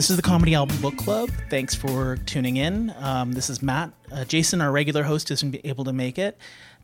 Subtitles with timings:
[0.00, 1.28] This is the Comedy Album Book Club.
[1.50, 2.90] Thanks for tuning in.
[3.00, 3.92] Um, this is Matt.
[4.10, 6.38] Uh, Jason, our regular host, isn't able to make it.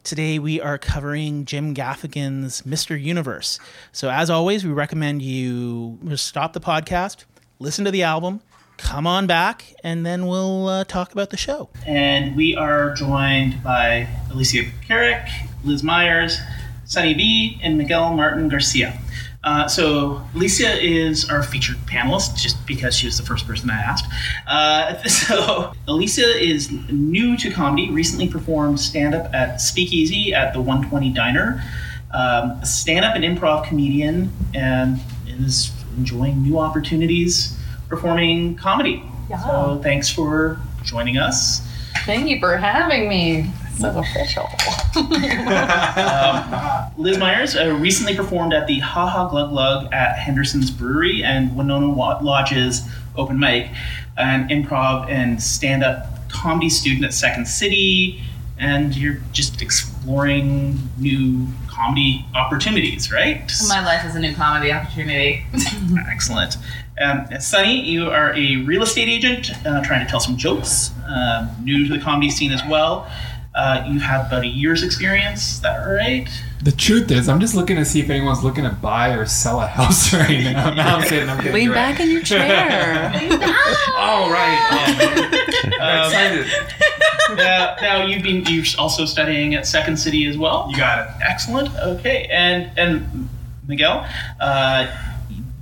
[0.05, 3.03] Today we are covering Jim Gaffigan's Mr.
[3.03, 3.59] Universe.
[3.91, 7.25] So, as always, we recommend you stop the podcast,
[7.59, 8.43] listen to the album,
[8.77, 11.71] come on back, and then we'll uh, talk about the show.
[11.87, 15.27] And we are joined by Alicia Carrick,
[15.65, 16.39] Liz Myers,
[16.85, 19.01] Sunny B, and Miguel Martin Garcia.
[19.47, 23.81] Uh, so Alicia is our featured panelist, just because she was the first person I
[23.81, 24.05] asked.
[24.47, 27.89] Uh, so Alicia is new to comedy.
[27.91, 31.63] Recently performed stand-up at Speakeasy at the 120 Diner.
[32.13, 37.57] Um, a stand-up and improv comedian, and is enjoying new opportunities
[37.89, 39.03] performing comedy.
[39.45, 41.61] So thanks for joining us.
[42.05, 43.51] Thank you for having me.
[43.79, 44.49] So official.
[46.97, 51.55] Liz Myers uh, recently performed at the Ha Ha Glug Glug at Henderson's Brewery and
[51.57, 52.83] Winona Lodge's
[53.17, 53.71] open mic,
[54.17, 58.23] an improv and stand up comedy student at Second City,
[58.59, 63.51] and you're just exploring new comedy opportunities, right?
[63.69, 65.45] My life is a new comedy opportunity.
[66.11, 66.57] Excellent.
[66.99, 71.55] Um, Sunny, you are a real estate agent uh, trying to tell some jokes, uh,
[71.63, 73.11] new to the comedy scene as well.
[73.57, 76.29] Uh, you have about a year's experience, is that right?
[76.63, 79.61] The truth is, I'm just looking to see if anyone's looking to buy or sell
[79.61, 80.75] a house right now.
[80.75, 81.29] No, I'm kidding.
[81.31, 81.55] I'm kidding.
[81.55, 82.07] Lean You're back right.
[82.07, 83.13] in your chair.
[83.99, 84.69] Oh, right.
[84.71, 85.81] Oh, man.
[85.81, 86.07] I'm
[86.43, 87.39] excited.
[87.39, 90.67] now, now you've been you're also studying at Second City as well.
[90.71, 91.15] You got it.
[91.23, 91.75] Excellent.
[91.77, 93.29] Okay, and and
[93.67, 94.07] Miguel,
[94.39, 94.87] uh,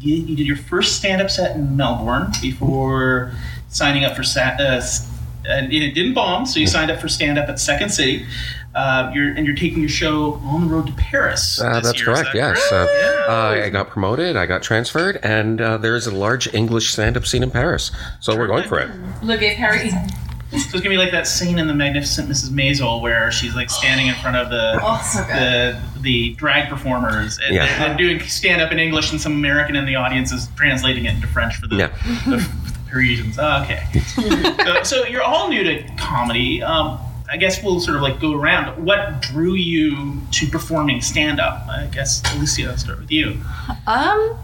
[0.00, 3.32] you, you did your first stand-up set in Melbourne before
[3.68, 5.08] signing up for sa- uh, s-
[5.46, 8.26] and it didn't bomb, so you signed up for stand-up at Second City.
[8.74, 11.60] Uh, you're and you're taking your show on the road to Paris.
[11.60, 12.28] Uh, this that's year, correct.
[12.32, 12.90] that Yes, correct?
[12.90, 13.60] uh, Yeah.
[13.62, 14.36] uh, I got promoted.
[14.36, 17.92] I got transferred, and uh, there's a large English stand-up scene in Paris.
[18.20, 18.90] So we're going for it.
[19.22, 19.90] Look at Harry.
[20.50, 22.50] So it's gonna be like that scene in the Magnificent Mrs.
[22.50, 27.40] Maisel where she's like standing in front of the Oh, so the the drag performers
[27.44, 27.66] and Yeah.
[27.78, 31.06] they're, they're doing stand up in English and some American in the audience is translating
[31.06, 31.86] it into French for the, Yeah.
[32.26, 32.46] the,
[32.94, 33.38] the Parisians.
[33.38, 33.84] Oh, okay.
[34.64, 36.62] so, so you're all new to comedy.
[36.62, 38.84] Um, I guess we'll sort of like go around.
[38.84, 41.66] What drew you to performing stand up?
[41.68, 43.40] I guess Alicia, I'll start with you.
[43.86, 44.36] Um,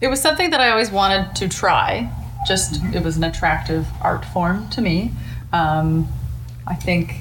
[0.00, 2.10] it was something that I always wanted to try.
[2.46, 5.10] Just it was an attractive art form to me.
[5.52, 6.08] Um,
[6.66, 7.16] I think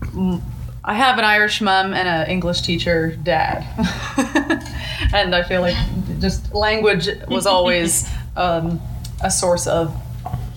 [0.00, 0.42] mm,
[0.84, 3.64] I have an Irish mom and an English teacher dad,
[5.14, 5.76] and I feel like
[6.20, 8.80] just language was always um,
[9.22, 9.94] a source of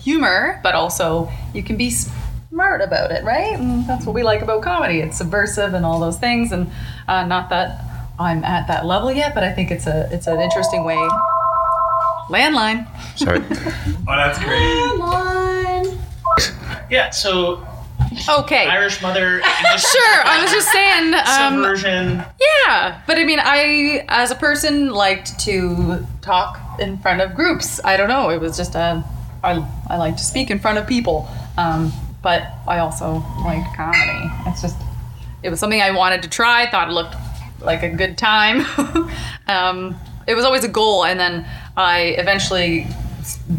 [0.00, 3.58] humor, but also you can be smart about it, right?
[3.58, 5.00] And that's what we like about comedy.
[5.00, 6.70] It's subversive and all those things, and
[7.06, 7.84] uh, not that
[8.18, 10.98] I'm at that level yet, but I think it's a it's an interesting way.
[12.28, 12.86] Landline.
[13.16, 13.40] Sorry.
[13.40, 14.60] Oh, that's great.
[14.98, 15.98] Landline.
[16.90, 17.10] Yeah.
[17.10, 17.66] So
[18.28, 18.66] Okay.
[18.66, 19.40] Irish mother.
[19.40, 20.22] English Sure.
[20.24, 21.14] I was just saying.
[21.14, 22.24] Um, subversion.
[22.66, 27.80] Yeah, but I mean, I as a person liked to talk in front of groups.
[27.84, 28.30] I don't know.
[28.30, 29.04] It was just a
[29.42, 31.28] I I like to speak in front of people.
[31.56, 34.30] Um, but I also like comedy.
[34.46, 34.76] It's just
[35.42, 36.70] it was something I wanted to try.
[36.70, 37.14] Thought it looked
[37.60, 38.64] like a good time.
[39.48, 39.96] um,
[40.26, 41.46] it was always a goal, and then
[41.76, 42.86] I eventually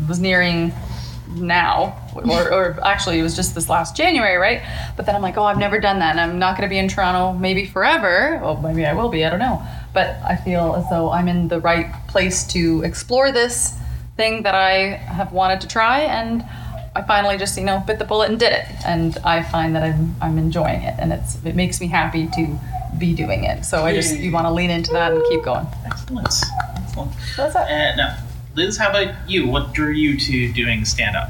[0.07, 0.73] was nearing
[1.35, 4.63] now or, or actually it was just this last january right
[4.97, 6.77] but then i'm like oh i've never done that and i'm not going to be
[6.77, 9.61] in toronto maybe forever well maybe i will be i don't know
[9.93, 13.73] but i feel as though i'm in the right place to explore this
[14.17, 16.43] thing that i have wanted to try and
[16.95, 19.83] i finally just you know bit the bullet and did it and i find that
[19.83, 22.59] i'm, I'm enjoying it and it's it makes me happy to
[22.97, 25.67] be doing it so i just you want to lean into that and keep going
[25.85, 26.27] Excellent.
[26.75, 27.13] Excellent.
[27.35, 28.17] so that's it Uh, now,
[28.55, 29.47] Liz, how about you?
[29.47, 31.29] What drew you to doing stand up?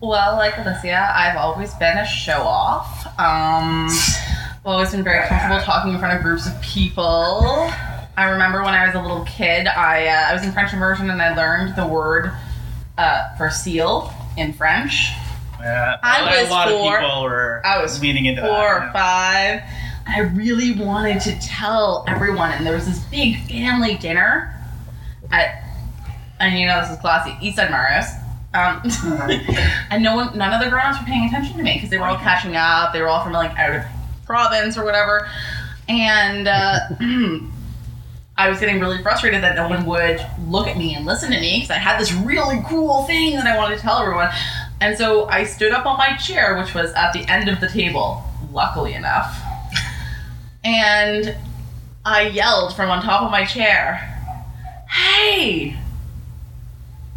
[0.00, 3.06] Well, like Alicia, I've always been a show off.
[3.18, 3.88] Um,
[4.62, 7.68] I've always been very comfortable talking in front of groups of people.
[8.16, 11.10] I remember when I was a little kid, I, uh, I was in French immersion
[11.10, 12.30] and I learned the word
[12.96, 15.08] uh, for seal in French.
[15.60, 18.76] Yeah, I a was lot four- of people were I was leaning into four that.
[18.76, 18.92] or yeah.
[18.92, 19.62] five.
[20.06, 24.54] I really wanted to tell everyone, and there was this big family dinner
[25.32, 25.64] at,
[26.38, 28.06] and you know this is classy, Eastside Mario's.
[28.54, 28.80] Um,
[29.90, 32.04] and no one, none of the grown-ups were paying attention to me because they were
[32.04, 32.92] all catching up.
[32.92, 33.82] They were all from like out of
[34.32, 35.28] province or whatever,
[35.90, 36.78] and uh,
[38.38, 41.38] I was getting really frustrated that no one would look at me and listen to
[41.38, 44.30] me because I had this really cool thing that I wanted to tell everyone.
[44.80, 47.68] And so I stood up on my chair, which was at the end of the
[47.68, 49.38] table, luckily enough.
[50.64, 51.36] And
[52.06, 54.08] I yelled from on top of my chair,
[54.88, 55.76] Hey!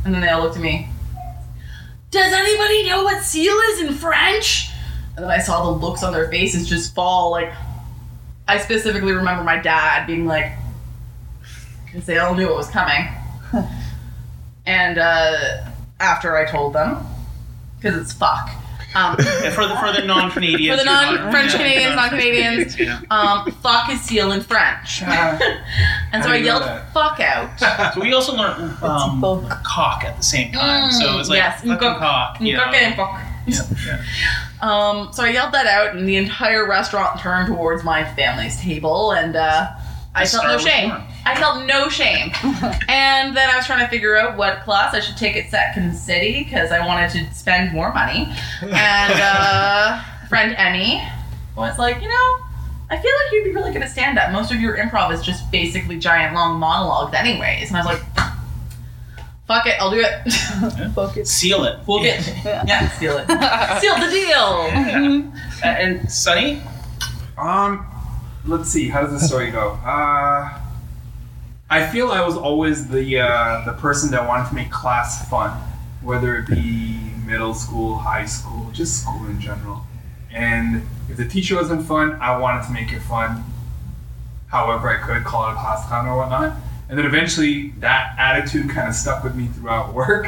[0.04, 0.90] And then they all looked at me.
[2.12, 4.70] Does anybody know what seal is in French?
[5.16, 7.32] And then I saw the looks on their faces just fall.
[7.32, 7.52] Like,
[8.48, 10.52] I specifically remember my dad being like,
[11.86, 13.08] because they all knew it was coming.
[14.66, 15.66] and uh,
[16.00, 17.06] after I told them,
[17.80, 18.50] because it's fuck.
[18.96, 22.80] Um, Yeah, for the for the non-Canadians, for the who are not- non-French Canadians, non-Canadians,
[22.80, 23.02] Yeah.
[23.12, 25.02] um, fuck is seal in French.
[25.04, 27.94] and so How I do you know yelled fuck out.
[27.94, 29.22] So we also learned um,
[29.66, 30.92] cock at the same time.
[30.92, 32.42] so it was like yes, fucking cock- cock.
[32.42, 32.64] You know?
[32.64, 33.22] cock and fuck.
[33.48, 34.04] Yeah, yeah.
[34.62, 39.12] Um, so I yelled that out, and the entire restaurant turned towards my family's table,
[39.12, 39.72] and uh,
[40.16, 40.92] I felt no shame.
[41.26, 42.32] I felt no shame.
[42.88, 45.94] and then I was trying to figure out what class I should take at Second
[45.94, 48.28] City because I wanted to spend more money.
[48.62, 51.04] And uh, friend Emmy
[51.58, 52.38] was like, you know,
[52.90, 54.32] I feel like you'd be really good at stand up.
[54.32, 57.70] Most of your improv is just basically giant long monologues, anyways.
[57.70, 58.15] And I was like,
[59.48, 60.04] fuck it, I'll do
[61.16, 61.28] it.
[61.28, 61.80] Seal it.
[61.88, 63.28] We'll get, yeah, steal it.
[63.82, 64.68] Seal the deal.
[64.68, 65.32] Yeah.
[65.64, 66.62] Uh, and Sunny,
[67.38, 67.86] Um,
[68.46, 68.90] let's see.
[68.90, 69.72] How does the story go?
[69.86, 70.60] Uh,
[71.70, 75.52] I feel I was always the uh, the person that wanted to make class fun,
[76.02, 79.82] whether it be middle school, high school, just school in general.
[80.32, 83.44] And if the teacher wasn't fun, I wanted to make it fun.
[84.48, 86.56] However, I could call it a class clown or whatnot.
[86.90, 90.28] And then eventually, that attitude kind of stuck with me throughout work.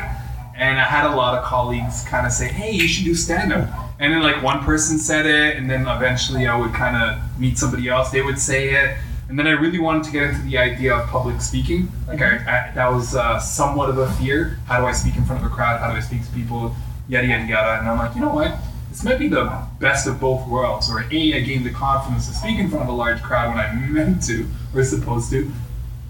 [0.55, 3.53] And I had a lot of colleagues kind of say, "Hey, you should do stand
[3.53, 3.69] up."
[3.99, 7.57] And then like one person said it, and then eventually I would kind of meet
[7.57, 8.09] somebody else.
[8.09, 8.97] They would say it,
[9.29, 11.91] and then I really wanted to get into the idea of public speaking.
[12.07, 14.57] Like I, I, that was uh, somewhat of a fear.
[14.65, 15.79] How do I speak in front of a crowd?
[15.79, 16.75] How do I speak to people?
[17.07, 17.79] Yada yada yada.
[17.79, 18.57] And I'm like, you know what?
[18.89, 20.89] This might be the best of both worlds.
[20.89, 23.59] Or a, I gained the confidence to speak in front of a large crowd when
[23.59, 25.51] I meant to or supposed to,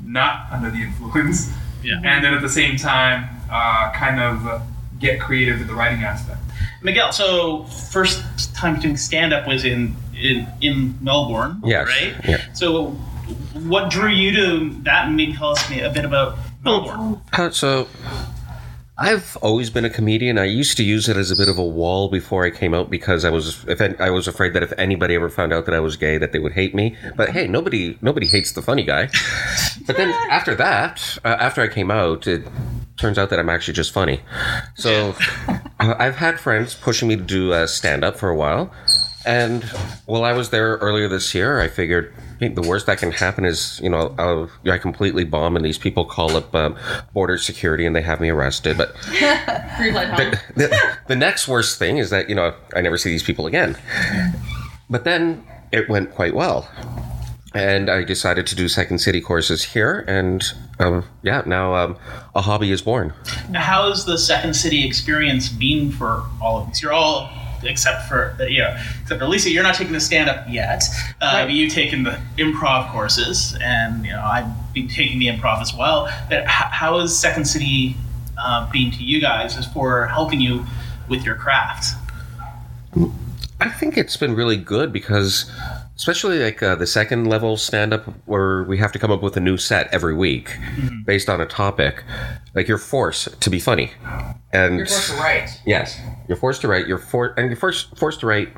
[0.07, 1.51] not under the influence.
[1.83, 2.01] Yeah.
[2.03, 4.59] And then at the same time, uh, kind of uh,
[4.99, 6.39] get creative with the writing aspect.
[6.81, 7.11] Miguel.
[7.11, 8.23] So first
[8.55, 12.15] time doing stand up was in in in Melbourne, Yes, right?
[12.27, 12.53] yeah.
[12.53, 12.91] So
[13.53, 15.05] what drew you to that?
[15.07, 17.21] And maybe tell us a bit about Melbourne.
[17.33, 17.87] Uh, so
[18.99, 20.39] I've always been a comedian.
[20.39, 22.89] I used to use it as a bit of a wall before I came out
[22.89, 25.79] because I was if I was afraid that if anybody ever found out that I
[25.79, 26.97] was gay that they would hate me.
[27.15, 29.09] But hey, nobody nobody hates the funny guy.
[29.85, 32.47] But then after that, uh, after I came out, it
[32.97, 34.21] turns out that I'm actually just funny.
[34.73, 35.15] So
[35.47, 38.73] uh, I've had friends pushing me to do uh, stand up for a while.
[39.25, 39.63] And
[40.05, 43.45] while I was there earlier this year, I figured hey, the worst that can happen
[43.45, 46.77] is, you know, I'll, I completely bomb and these people call up um,
[47.13, 48.77] border security and they have me arrested.
[48.77, 48.97] But
[49.77, 50.31] Free flight home.
[50.55, 53.77] the, the next worst thing is that, you know, I never see these people again.
[54.89, 56.69] But then it went quite well.
[57.53, 60.05] And I decided to do Second City courses here.
[60.07, 60.43] And
[60.79, 61.97] um, yeah, now um,
[62.35, 63.13] a hobby is born.
[63.49, 66.81] Now, how's the Second City experience been for all of these?
[66.81, 67.31] You're all
[67.63, 69.49] except for you know, except for Lisa.
[69.49, 70.83] You're not taking the stand up yet.
[71.21, 75.61] Uh, but You've taken the improv courses, and you know I've been taking the improv
[75.61, 76.05] as well.
[76.29, 77.95] But h- how has Second City
[78.37, 80.65] uh, been to you guys as for helping you
[81.09, 81.95] with your craft?
[83.59, 85.49] I think it's been really good because,
[85.97, 89.35] especially like uh, the second level stand up, where we have to come up with
[89.35, 90.55] a new set every week
[91.05, 92.03] based on a topic,
[92.53, 93.91] like you're forced to be funny.
[94.53, 95.61] And You're forced to write.
[95.65, 96.87] Yes, you're forced to write.
[96.87, 98.49] You're for and you're forced forced to write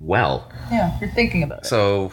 [0.00, 0.50] well.
[0.70, 1.66] Yeah, you're thinking about it.
[1.66, 2.12] So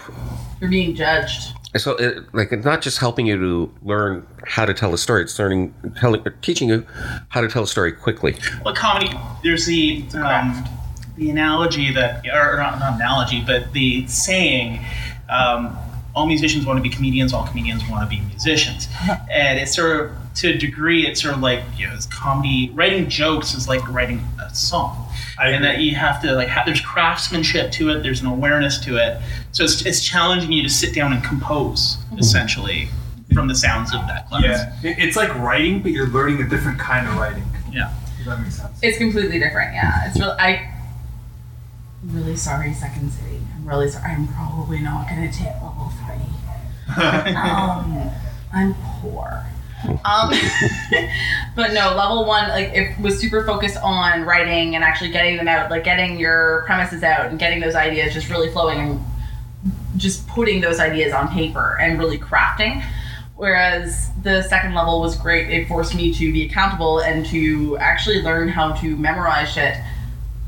[0.59, 1.53] You're being judged.
[1.77, 5.23] so it, like it's not just helping you to learn how to tell a story.
[5.23, 6.85] It's learning telling teaching you
[7.29, 8.35] how to tell a story quickly.
[8.63, 9.11] Well, comedy.
[9.43, 10.65] There's the um,
[11.15, 14.83] the analogy that, or not, not analogy, but the saying.
[15.29, 15.77] Um,
[16.13, 17.33] all musicians want to be comedians.
[17.33, 18.87] All comedians want to be musicians,
[19.31, 22.69] and it's sort of to a degree, it's sort of like you know, it's comedy.
[22.73, 25.07] Writing jokes is like writing a song,
[25.39, 28.03] and that you have to like have, there's craftsmanship to it.
[28.03, 29.21] There's an awareness to it.
[29.51, 32.89] So it's, it's challenging you to sit down and compose essentially
[33.33, 34.43] from the sounds of that class.
[34.43, 37.43] Yeah, it's like writing, but you're learning a different kind of writing.
[37.71, 37.93] Yeah.
[38.19, 38.77] If that makes sense.
[38.81, 39.73] It's completely different.
[39.73, 40.35] Yeah, it's really.
[40.37, 40.70] I
[42.05, 43.39] really sorry, Second City.
[43.55, 44.11] I'm really sorry.
[44.11, 46.95] I'm probably not gonna take level three.
[47.35, 48.09] um,
[48.53, 49.45] I'm poor.
[49.83, 50.31] Um,
[51.55, 55.47] but no, level one, like it was super focused on writing and actually getting them
[55.47, 59.05] out, like getting your premises out and getting those ideas just really flowing and
[59.97, 62.83] just putting those ideas on paper and really crafting.
[63.35, 65.49] Whereas the second level was great.
[65.49, 69.77] It forced me to be accountable and to actually learn how to memorize shit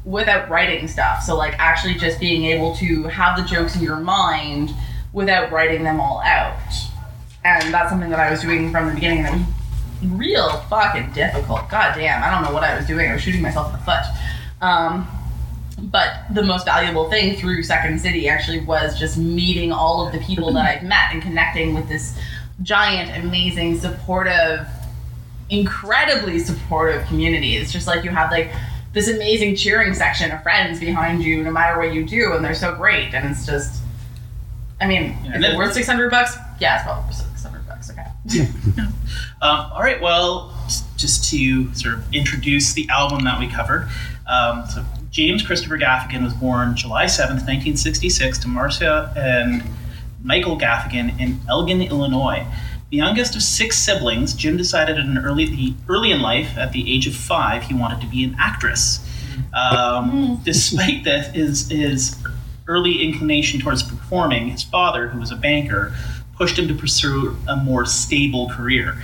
[0.05, 1.23] without writing stuff.
[1.23, 4.71] So like actually just being able to have the jokes in your mind
[5.13, 6.59] without writing them all out.
[7.45, 9.45] And that's something that I was doing from the beginning was
[10.11, 11.69] real fucking difficult.
[11.69, 13.09] God damn, I don't know what I was doing.
[13.09, 14.03] I was shooting myself in the foot.
[14.61, 15.07] Um,
[15.77, 20.19] but the most valuable thing through Second City actually was just meeting all of the
[20.19, 22.17] people that I've met and connecting with this
[22.61, 24.67] giant, amazing, supportive,
[25.49, 27.57] incredibly supportive community.
[27.57, 28.51] It's just like you have like
[28.93, 32.53] this amazing cheering section of friends behind you no matter what you do, and they're
[32.53, 33.13] so great.
[33.13, 33.81] And it's just,
[34.79, 36.37] I mean, Yeah, is it worth 600 bucks?
[36.59, 37.91] Yeah, it's probably worth 600 bucks.
[37.91, 38.47] Okay.
[39.41, 40.55] Um, all right, well,
[40.95, 43.89] just to sort of introduce the album that we covered.
[44.25, 49.61] Um, so James Christopher Gaffigan was born July 7th, 1966, to Marcia and
[50.23, 52.47] Michael Gaffigan in Elgin, Illinois.
[52.93, 56.93] The youngest of six siblings, Jim decided at an early, early in life, at the
[56.93, 59.03] age of five, he wanted to be an actress.
[59.51, 62.15] Um, despite this, his, his
[62.67, 65.91] early inclination towards performing, his father, who was a banker,
[66.35, 68.95] pushed him to pursue a more stable career.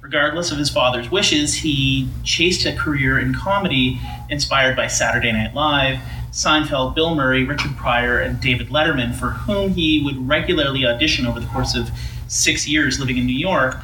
[0.00, 5.52] Regardless of his father's wishes, he chased a career in comedy inspired by Saturday Night
[5.54, 5.98] Live,
[6.30, 11.40] Seinfeld, Bill Murray, Richard Pryor, and David Letterman, for whom he would regularly audition over
[11.40, 11.90] the course of
[12.28, 13.76] six years living in New York,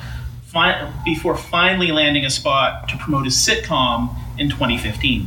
[0.45, 5.27] fi- before finally landing a spot to promote his sitcom in 2015.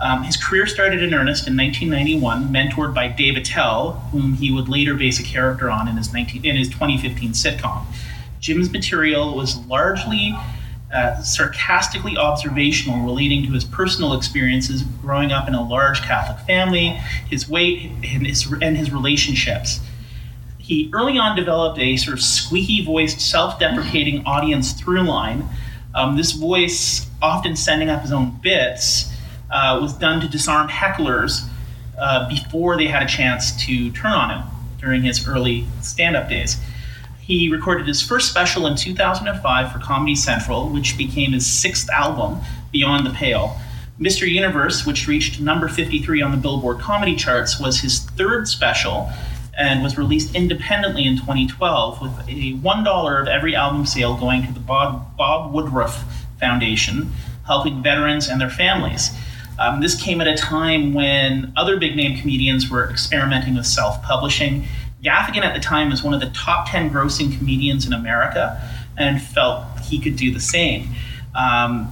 [0.00, 4.68] Um, his career started in earnest in 1991, mentored by Dave Attell, whom he would
[4.68, 7.84] later base a character on in his, 19, in his 2015 sitcom.
[8.40, 10.36] Jim's material was largely
[10.92, 16.90] uh, sarcastically observational, relating to his personal experiences growing up in a large Catholic family,
[17.28, 19.80] his weight, and his, and his relationships.
[20.68, 25.48] He early on developed a sort of squeaky voiced, self deprecating audience through line.
[25.94, 29.10] Um, this voice, often sending up his own bits,
[29.50, 31.48] uh, was done to disarm hecklers
[31.98, 34.46] uh, before they had a chance to turn on him
[34.78, 36.60] during his early stand up days.
[37.18, 42.40] He recorded his first special in 2005 for Comedy Central, which became his sixth album,
[42.72, 43.58] Beyond the Pale.
[43.98, 44.30] Mr.
[44.30, 49.10] Universe, which reached number 53 on the Billboard comedy charts, was his third special
[49.58, 54.52] and was released independently in 2012 with a $1 of every album sale going to
[54.52, 56.04] the Bob, Bob Woodruff
[56.38, 57.12] Foundation,
[57.44, 59.10] helping veterans and their families.
[59.58, 64.00] Um, this came at a time when other big name comedians were experimenting with self
[64.02, 64.68] publishing.
[65.02, 68.62] Gaffigan at the time was one of the top 10 grossing comedians in America
[68.96, 70.88] and felt he could do the same.
[71.34, 71.90] Um,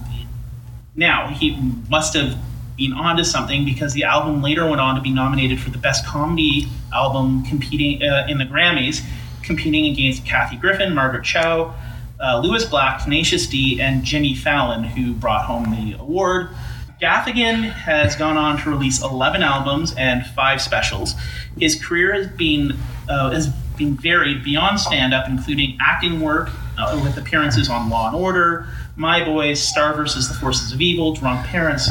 [0.94, 1.56] now, he
[1.88, 2.38] must have
[2.76, 6.06] been onto something because the album later went on to be nominated for the best
[6.06, 9.02] comedy album competing uh, in the Grammys,
[9.42, 11.74] competing against Kathy Griffin, Margaret Cho,
[12.20, 16.48] uh, Black, Tenacious D, and Jimmy Fallon, who brought home the award.
[17.00, 21.14] Gaffigan has gone on to release 11 albums and five specials.
[21.58, 22.72] His career has been
[23.08, 28.16] uh, has been varied beyond stand-up, including acting work uh, with appearances on Law and
[28.16, 28.66] Order,
[28.96, 30.28] My Boys, Star vs.
[30.28, 31.90] the Forces of Evil, Drunk Parents,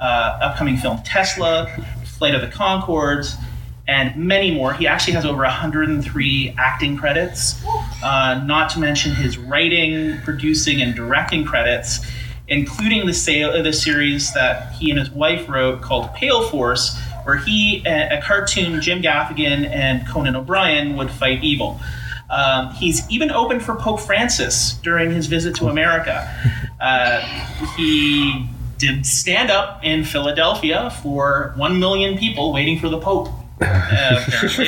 [0.00, 1.68] uh, upcoming film Tesla,
[2.04, 3.36] Flight of the Conchords,
[3.86, 4.72] and many more.
[4.72, 7.62] He actually has over 103 acting credits,
[8.02, 12.00] uh, not to mention his writing, producing, and directing credits,
[12.48, 17.36] including the, sale, the series that he and his wife wrote called Pale Force, where
[17.36, 21.80] he, a, a cartoon, Jim Gaffigan, and Conan O'Brien would fight evil.
[22.30, 26.32] Um, he's even opened for Pope Francis during his visit to America.
[26.80, 27.20] Uh,
[27.76, 28.48] he
[28.80, 33.28] did stand up in Philadelphia for one million people waiting for the Pope.
[33.60, 34.66] Uh, apparently,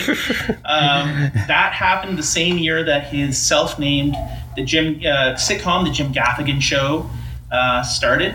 [0.67, 4.15] um, that happened the same year that his self-named
[4.55, 7.09] the Jim uh, sitcom, the Jim Gaffigan Show,
[7.51, 8.35] uh, started.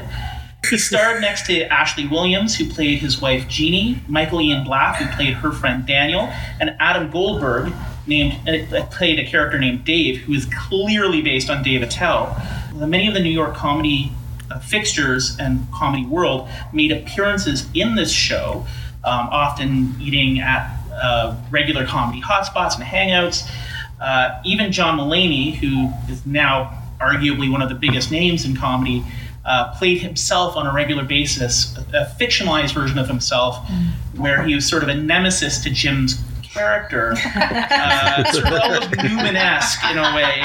[0.67, 5.15] He starred next to Ashley Williams, who played his wife Jeannie, Michael Ian Black, who
[5.15, 6.21] played her friend Daniel,
[6.59, 7.71] and Adam Goldberg,
[8.07, 12.35] named uh, played a character named Dave, who is clearly based on Dave Attell.
[12.73, 14.11] Many of the New York comedy
[14.51, 18.65] uh, fixtures and comedy world made appearances in this show,
[19.03, 23.49] um, often eating at uh, regular comedy hotspots and hangouts.
[24.01, 29.03] Uh, even John Mulaney, who is now arguably one of the biggest names in comedy,
[29.45, 33.57] uh, played himself on a regular basis, a, a fictionalized version of himself,
[34.15, 39.97] where he was sort of a nemesis to Jim's character, uh, sort of Newman-esque in
[39.97, 40.43] a way,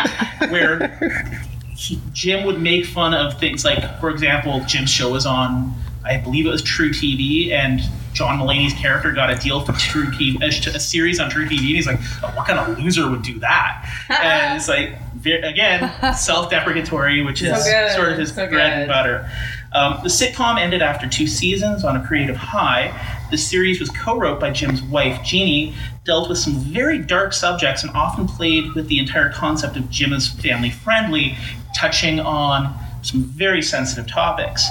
[0.50, 1.42] where
[1.82, 5.74] he, Jim would make fun of things like, for example, Jim's show was on,
[6.04, 7.80] I believe it was truTV, and
[8.12, 11.86] John Mulaney's character got a deal for truTV, a, a series on truTV, and he's
[11.86, 13.88] like, oh, what kind of loser would do that?
[14.08, 19.28] and it's like, again, self-deprecatory, which is So sort of his So bread and butter.
[19.74, 22.92] Um, the sitcom ended after two seasons on a creative high.
[23.30, 25.74] The series was co-wrote by Jim's wife, Jeannie,
[26.04, 30.12] dealt with some very dark subjects, and often played with the entire concept of Jim
[30.12, 31.36] as family friendly,
[31.74, 34.68] touching on some very sensitive topics.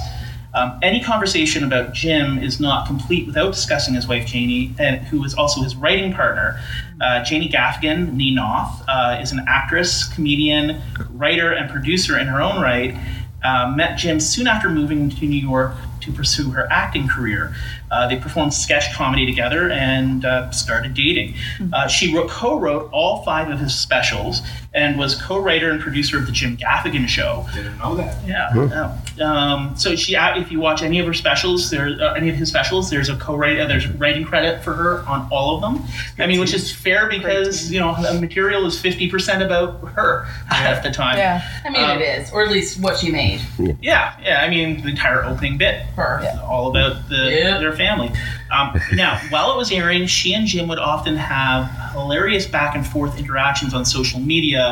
[0.54, 5.24] Um, any conversation about Jim is not complete without discussing his wife Janie, and who
[5.24, 6.60] is also his writing partner.
[7.00, 10.82] Uh, Janie Gaffigan, Nee Noth, uh, is an actress, comedian,
[11.12, 12.96] writer, and producer in her own right.
[13.44, 17.54] Uh, met Jim soon after moving to New York to pursue her acting career.
[17.92, 21.34] Uh, they performed sketch comedy together and uh, started dating.
[21.74, 24.42] Uh, she wrote, co-wrote all five of his specials
[24.74, 27.46] and was co-writer and producer of the Jim Gaffigan Show.
[27.54, 28.16] Didn't know that.
[28.26, 28.96] Yeah.
[29.18, 29.26] yeah.
[29.30, 32.48] Um, so she, if you watch any of her specials, there, uh, any of his
[32.48, 35.84] specials, there's a co-write, uh, there's writing credit for her on all of them.
[36.18, 40.24] I mean, which is fair because you know the material is fifty percent about her
[40.48, 41.18] half the time.
[41.18, 41.42] Yeah.
[41.66, 43.42] I mean, Um, it is, or at least what she made.
[43.82, 44.42] Yeah, yeah.
[44.42, 46.22] I mean, the entire opening bit, Her.
[46.48, 47.58] all about the Yeah.
[47.60, 48.12] their family.
[48.56, 51.62] Um, now, while it was airing, she and Jim would often have
[51.94, 54.64] hilarious back and forth interactions on social media,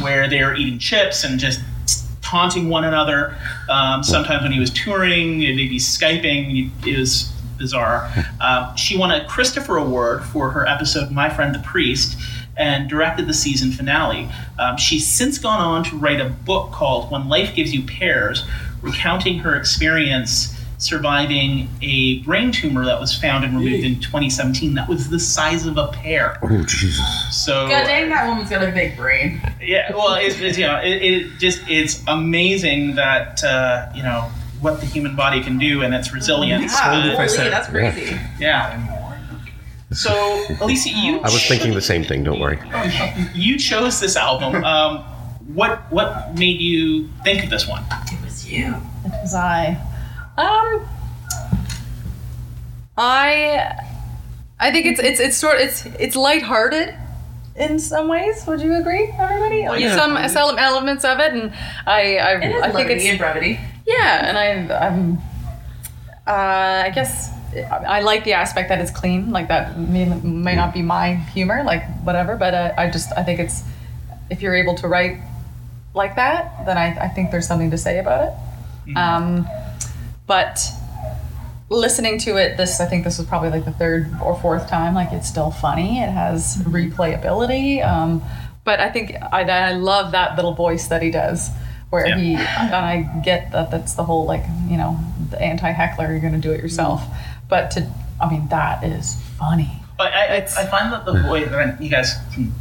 [0.00, 1.60] where they were eating chips and just
[2.20, 3.36] taunting one another.
[3.68, 6.70] Um, sometimes when he was touring, they'd be skyping.
[6.86, 8.10] It was bizarre.
[8.40, 12.18] Um, she won a Christopher Award for her episode "My Friend the Priest."
[12.54, 14.28] And directed the season finale.
[14.58, 18.44] Um, she's since gone on to write a book called When Life Gives You Pears,
[18.82, 24.88] recounting her experience surviving a brain tumor that was found and removed in 2017 that
[24.88, 26.38] was the size of a pear.
[26.42, 27.04] Oh Jesus!
[27.30, 29.40] So God dang, that woman's got a big brain.
[29.60, 34.30] yeah, well, it's, it's you know, it, it just it's amazing that uh, you know
[34.60, 36.72] what the human body can do and its resilience.
[36.72, 38.18] Yeah, if holy, that's crazy.
[38.38, 38.88] Yeah.
[39.92, 42.24] So, Alicia, you I was thinking the same thing.
[42.24, 42.58] Don't worry.
[43.34, 44.64] you chose this album.
[44.64, 45.04] Um,
[45.54, 47.84] what what made you think of this one?
[48.10, 48.74] It was you.
[49.04, 49.78] It was I?
[50.36, 50.86] Um,
[52.96, 53.74] I,
[54.60, 56.94] I think it's it's it's sort it's it's lighthearted
[57.56, 58.46] in some ways.
[58.46, 59.68] Would you agree, everybody?
[59.68, 59.96] Like Yeah.
[59.96, 61.52] some some elements of it, and
[61.86, 63.60] I I, It I think it's and brevity.
[63.86, 64.38] yeah, and
[64.70, 65.18] I I'm,
[66.26, 67.30] uh, I guess.
[67.54, 71.62] I like the aspect that it's clean, like that may, may not be my humor,
[71.64, 73.62] like whatever, but uh, I just I think it's
[74.30, 75.18] if you're able to write
[75.92, 78.28] like that, then I, I think there's something to say about
[78.88, 78.96] it.
[78.96, 79.46] Um,
[80.26, 80.58] but
[81.68, 84.94] listening to it, this I think this was probably like the third or fourth time.
[84.94, 86.00] Like it's still funny.
[86.00, 86.74] It has mm-hmm.
[86.74, 87.86] replayability.
[87.86, 88.22] Um,
[88.64, 91.50] but I think I, I love that little voice that he does,
[91.90, 92.18] where Yeah.
[92.18, 94.98] he and I get that that's the whole like you know
[95.30, 96.10] the anti heckler.
[96.10, 97.02] You're going to do it yourself.
[97.02, 97.48] Mm-hmm.
[97.48, 99.70] But to I mean that is funny.
[99.98, 101.28] But I, I, I find that the hmm.
[101.28, 102.52] voice, and you guys can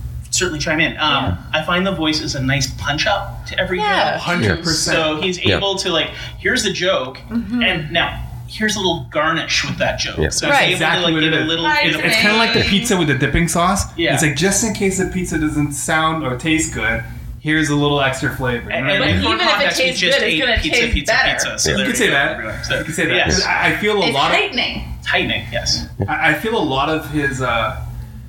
[0.41, 0.97] certainly chime in.
[0.97, 4.17] Um, I find the voice is a nice punch up to every Yeah.
[4.17, 4.95] Hundred percent.
[4.97, 5.57] So he's Yeah.
[5.57, 10.17] able to like, here's the joke, and now here's a little garnish with that joke.
[10.17, 10.29] Yeah.
[10.29, 10.63] So Right.
[10.65, 11.47] he's Exactly to what like it a is.
[11.47, 11.85] little Right.
[11.85, 13.85] It's kind of like the pizza with the dipping sauce.
[13.95, 14.13] Yeah.
[14.13, 17.01] It's like just in case the pizza doesn't sound or taste good,
[17.39, 18.69] here's a little extra flavor.
[18.69, 19.23] You And, know I and mean?
[19.23, 21.31] for even if it tastes good, it's gonna taste pizza, better.
[21.33, 21.59] pizza.
[21.59, 21.75] So Yeah.
[21.77, 22.65] there you could say go, that.
[22.65, 23.15] So- You could say that.
[23.15, 23.35] Yes.
[23.35, 24.83] 'Cause I I feel a It's lot of tightening.
[25.05, 25.85] Tightening, yes.
[26.09, 27.77] I I feel a lot of his uh,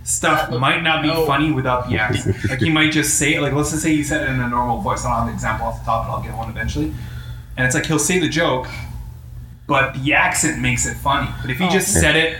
[0.04, 2.36] stuff might not be funny without the accent.
[2.48, 3.42] like he might just say it.
[3.42, 5.04] like let's just say he said it in a normal voice.
[5.04, 6.92] I don't have an example off the top, but I'll get one eventually.
[7.56, 8.66] And it's like he'll say the joke,
[9.66, 11.30] but the accent makes it funny.
[11.40, 12.00] But if he just oh.
[12.00, 12.38] said it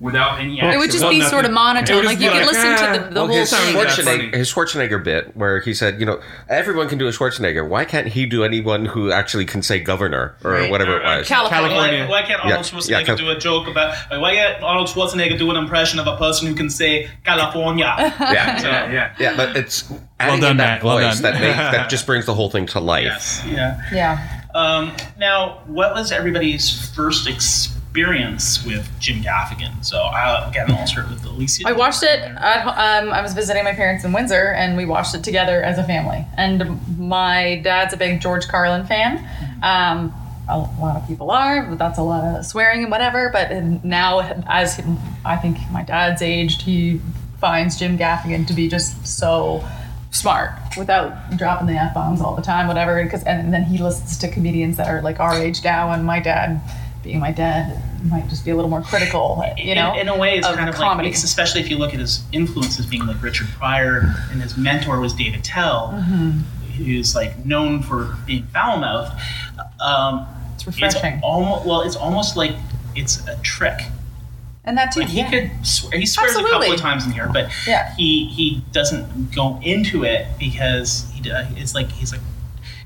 [0.00, 2.04] without any accent, It would just be nothing, sort of monotone.
[2.04, 3.74] Like just you be could listen to the, the Well, whole his thing.
[3.74, 7.68] Schwarzenegger- Schwarzenegger, his Schwarzenegger bit, where he said, you know, everyone can do a Schwarzenegger.
[7.68, 10.70] Why can't he do anyone who actually can say governor or Right.
[10.70, 11.26] whatever it was?
[11.28, 11.68] California.
[11.68, 12.04] California.
[12.04, 13.94] Why, why can't Arnold Yeah, Schwarzenegger yeah, Cal- do a joke about?
[14.10, 17.92] Like, why can't Arnold Schwarzenegger do an impression of a person who can say California?
[17.98, 19.14] yeah, So, yeah, yeah.
[19.18, 20.84] yeah, but it's adding done, in that Matt.
[20.84, 21.32] Well voice done.
[21.32, 23.02] that makes, that just brings the whole thing to life.
[23.04, 23.42] Yes.
[23.46, 23.80] Yeah.
[23.92, 24.34] Yeah.
[24.54, 27.74] Um, now, what was everybody's first experience
[28.66, 29.84] with Jim Gaffigan?
[29.84, 31.64] So, I again, I'll start with Alicia.
[31.66, 32.20] I watched it.
[32.20, 35.78] At, um, I was visiting my parents in Windsor, and we watched it together as
[35.78, 36.24] a family.
[36.36, 39.18] And my dad's a big George Carlin fan.
[39.62, 40.14] Um,
[40.48, 43.30] a lot of people are, but that's a lot of swearing and whatever.
[43.30, 43.50] But
[43.84, 44.80] now, as
[45.24, 47.00] I think my dad's aged, he
[47.40, 49.64] finds Jim Gaffigan to be just so
[50.10, 53.02] smart without dropping the f bombs all the time, whatever.
[53.02, 56.20] Because and then he listens to comedians that are like our age now, and my
[56.20, 56.60] dad,
[57.02, 59.42] being my dad, might just be a little more critical.
[59.56, 61.08] You know, in, in a way, it's kind of comedy.
[61.08, 65.00] like, especially if you look at his influences being like Richard Pryor, and his mentor
[65.00, 66.30] was Dave Attell, Mm-hmm.
[66.84, 69.12] who's like known for being foul mouthed.
[69.80, 71.14] Um, it's refreshing.
[71.14, 72.54] It's almost well, it's almost like
[72.96, 73.80] it's a trick.
[74.64, 75.00] and that too.
[75.00, 75.30] Like he yeah.
[75.30, 77.94] could, swear, he swears a couple of times in here, but Yeah.
[77.96, 82.20] he he doesn't go into it because he uh, it's like he's like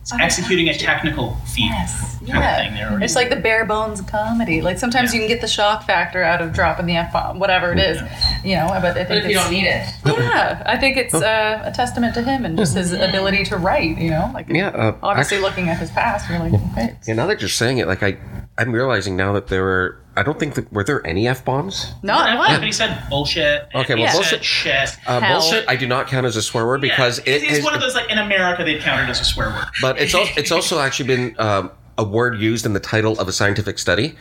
[0.03, 2.17] it's executing a technical feat Yes.
[2.19, 2.51] kind Yeah.
[2.51, 3.03] of thing there.
[3.03, 4.61] It's like the bare bones comedy.
[4.61, 7.73] Like sometimes you can get the shock factor out of dropping the f bomb, whatever
[7.73, 8.01] it is,
[8.45, 8.67] you know.
[8.69, 11.71] But I think But if you don't need it, yeah, I think it's uh, a
[11.71, 13.97] testament to him and just his ability to write.
[13.99, 17.15] You know, like Yeah, uh, obviously actu- looking at his past, you're like, okay, Yeah,
[17.15, 18.17] now that you're saying it, like I,
[18.59, 19.99] I'm realizing now that there were.
[20.17, 21.93] I don't think that were there any f bombs.
[22.03, 22.51] not Yeah, what?
[22.51, 23.69] but he said bullshit.
[23.75, 24.97] Okay, well, he bullshit- shit.
[25.07, 25.41] Uh, Hell.
[25.41, 25.65] bullshit.
[25.69, 27.65] I do not count as a swear word because Yeah, it it's is.
[27.65, 29.65] one of those like in America they've counted as a swear word.
[29.81, 33.29] But it's also, it's also actually been um, a word used in the title of
[33.29, 34.15] a scientific study.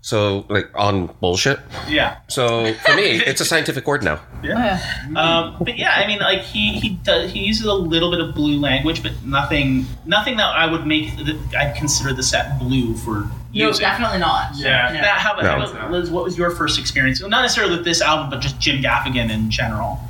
[0.00, 1.60] So like on bullshit.
[1.88, 2.18] Yeah.
[2.28, 4.20] So for me, it's a scientific word now.
[4.42, 4.80] Yeah.
[5.16, 8.34] Um, but yeah, I mean, like he he does he uses a little bit of
[8.34, 12.94] blue language, but nothing nothing that I would make that I'd consider the set blue
[12.96, 13.20] for
[13.54, 13.82] no, using.
[13.82, 14.56] definitely not.
[14.56, 14.90] Yeah.
[14.92, 15.66] Now, how about, No.
[15.66, 16.10] how about Liz?
[16.10, 17.20] What was your first experience?
[17.20, 20.00] Well, not necessarily with this album, but just Jim Gaffigan in general.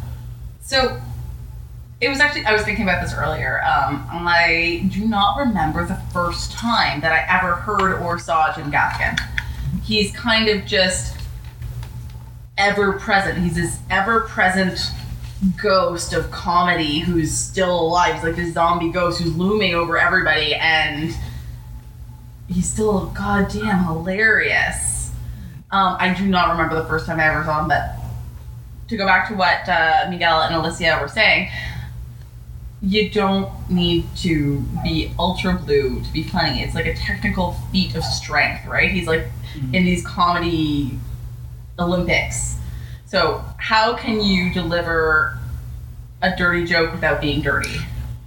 [0.61, 1.01] So
[2.03, 3.63] it was actually I was thinking about this earlier.
[3.63, 8.73] Um, I do not remember the first time that I ever heard or saw Jim
[8.73, 9.21] Gaffigan.
[9.85, 11.17] He's kind of just
[12.59, 13.39] ever present.
[13.39, 14.81] He's this ever present
[15.63, 18.17] ghost of comedy who's still alive.
[18.17, 21.15] He's like this zombie ghost who's looming over everybody, and
[22.49, 25.13] he's still goddamn hilarious.
[25.71, 27.95] Um, I do not remember the first time I ever saw him, but
[28.89, 31.49] to go back to what uh, Miguel and Alicia were saying,
[32.83, 36.63] you don't need to be ultra blue to be funny.
[36.63, 38.91] It's like a technical feat of strength, right?
[38.91, 39.75] He's like mm-hmm.
[39.75, 40.99] in these comedy
[41.79, 42.57] Olympics.
[43.07, 45.39] So, how can you deliver
[46.23, 47.77] a dirty joke without being dirty?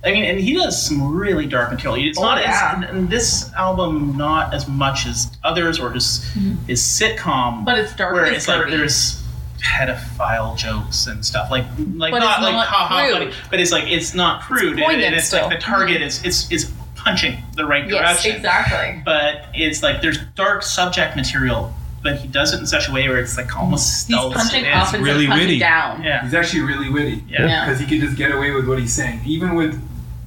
[0.06, 2.08] I mean, and he does some really dark material.
[2.08, 2.84] It's Oh, not yeah.
[2.84, 6.64] as and this album not as much as others or his mm-hmm.
[6.68, 8.78] his sitcom, But it's dark where it's like dirty.
[8.78, 9.22] there's
[9.60, 11.66] pedophile jokes and stuff like
[11.96, 14.74] like But not it's like not ha ha funny, but it's like it's not crude.
[14.74, 15.48] and- poignant and it's still.
[15.48, 18.36] like the target is it's is punching the right Yes, direction.
[18.38, 19.02] Exactly.
[19.06, 23.08] But it's like there's dark subject material, but he does it in such a way
[23.08, 24.34] where it's like almost He's stealth.
[24.34, 25.60] punching It's up and really punching witty.
[25.60, 26.04] down.
[26.04, 26.24] yeah.
[26.24, 27.24] He's actually really witty.
[27.30, 27.46] Yeah.
[27.48, 27.66] Yeah.
[27.66, 29.22] Because he could just get away with what he's saying.
[29.26, 29.80] Even with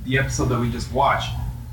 [0.04, 1.30] the episode that we just watched.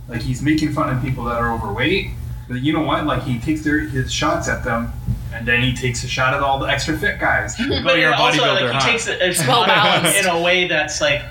[0.07, 2.09] Like he's making fun of people that are overweight.
[2.47, 3.05] But you know what?
[3.05, 4.91] Like he takes their his shots at them
[5.35, 7.55] and then he takes a shot at all the extra fit guys.
[7.69, 10.19] But But you're a also, bodybuilder, like, he takes it it's well balanced.
[10.19, 11.21] in a way that's like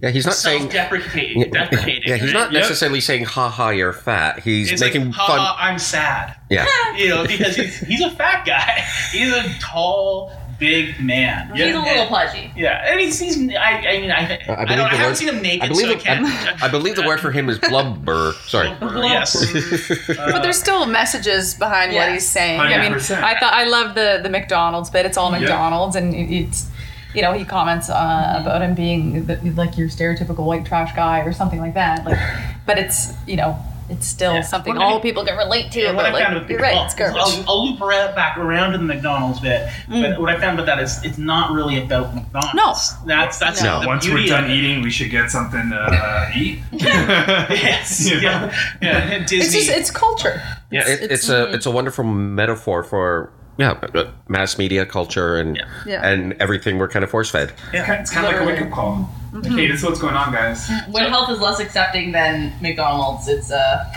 [0.00, 0.62] Yeah, he's not saying.
[0.70, 1.52] self-deprecating.
[1.52, 5.38] Yeah, he's not necessarily saying "ha ha, you're fat." He's It's making like, ha, fun.
[5.40, 6.36] ha, I'm sad.
[6.50, 8.84] Yeah, You know, because he's, he's a fat guy.
[9.10, 11.50] He's a tall, big man.
[11.54, 12.52] He's a little pudgy.
[12.56, 15.16] Yeah, and he's, he's I, I mean, I, I, believe don't, I the haven't word-
[15.16, 16.62] seen him naked, I believe so I can't.
[16.62, 18.32] I believe the word for him is blubber.
[18.46, 18.68] Sorry.
[18.80, 19.88] yes.
[20.16, 22.60] but there's still messages behind what he's saying.
[22.60, 23.22] I mean, 100%.
[23.22, 25.06] I thought I love the the McDonald's bit.
[25.06, 25.40] It's all Yeah.
[25.40, 26.68] McDonald's, and it's
[27.14, 31.20] you know he comments uh, about him being the, like your stereotypical white trash guy
[31.20, 32.04] or something like that.
[32.04, 32.18] Like,
[32.66, 33.58] but it's you know
[33.90, 34.40] it's still Yeah.
[34.42, 35.80] something What I- all people can relate to.
[35.80, 37.20] Yeah, what but I found like with you're right, I'll, it's garbage.
[37.22, 40.66] I'll, I'll loop around, back around to the McDonald's bit, but what I found about
[40.66, 42.54] that is it's not really about McDonald's.
[42.54, 43.06] No.
[43.06, 43.80] that's that's No.
[43.80, 46.60] the Once we're done eating, we should get something to uh, eat.
[46.72, 48.20] Yes, You know?
[48.22, 48.50] yeah,
[48.82, 49.18] yeah.
[49.26, 49.38] Disney.
[49.38, 50.42] it's just it's culture.
[50.70, 55.56] Yeah, it, it's, a it's a wonderful metaphor for yeah uh, mass media culture and
[55.56, 55.64] Yeah.
[55.86, 56.06] Yeah.
[56.08, 57.52] and everything we're kind of force fed.
[57.72, 57.90] yeah.
[58.00, 59.10] It's kind of like a wake up call.
[59.32, 59.56] Like, hey, mm-hmm.
[59.72, 60.66] this is what's going on, guys.
[60.66, 63.92] Mm, when health is less accepting than McDonald's, it's uh.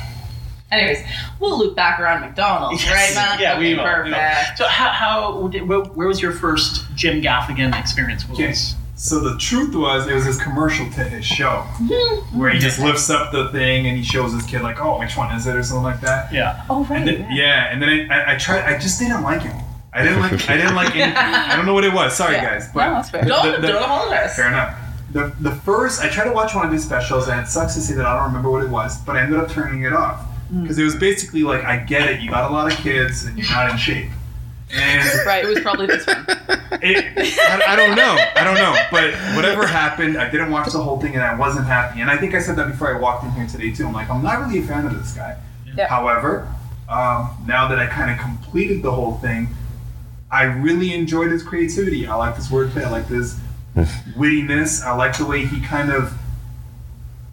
[0.71, 0.99] Anyways,
[1.41, 2.93] we'll loop back around McDonald's, Yes.
[2.93, 3.39] right, Matt?
[3.41, 4.03] Yeah, we Okay, will.
[4.05, 4.55] we will.
[4.55, 8.23] So how, how did, where, where was your first Jim Gaffigan experience?
[8.25, 8.53] What Okay.
[8.95, 12.39] So the truth was, it was this commercial to his show mm-hmm.
[12.39, 15.17] where he just lifts up the thing and he shows his kid like, "Oh, which
[15.17, 16.31] one is it?" or something like that.
[16.31, 16.63] Yeah.
[16.69, 16.99] Oh right.
[16.99, 18.63] And then, yeah, and then I, I, I tried.
[18.63, 19.57] I just didn't like him.
[19.91, 20.49] I didn't like.
[20.49, 21.17] I didn't like anything.
[21.17, 22.15] I don't know what it was.
[22.15, 22.45] Sorry, Yeah.
[22.59, 22.69] guys.
[22.73, 23.23] But No, that's fair.
[23.23, 24.35] the- Don't, the- the- don't apologize.
[24.35, 24.77] Fair enough.
[25.11, 27.81] The, the first, I tried to watch one of his specials, and it sucks to
[27.81, 30.25] say that I don't remember what it was, but I ended up turning it off
[30.61, 33.37] because it was basically like, I get it, you got a lot of kids and
[33.37, 34.09] you're not in shape,
[34.73, 35.43] and Right.
[35.43, 36.25] It was probably this one.
[36.81, 40.81] it, I, I don't know, I don't know, but whatever happened, I didn't watch the
[40.81, 42.01] whole thing, and I wasn't happy.
[42.01, 43.87] And I think I said that before I walked in here today too.
[43.87, 45.37] I'm like, I'm not really a fan of this guy.
[45.75, 45.87] Yeah.
[45.87, 46.53] However,
[46.89, 49.47] um, now that I kind of completed the whole thing,
[50.29, 52.07] I really enjoyed his creativity.
[52.07, 52.85] I like this wordplay.
[52.85, 53.37] I like his
[53.75, 54.83] wittiness.
[54.83, 56.13] I like the way he kind of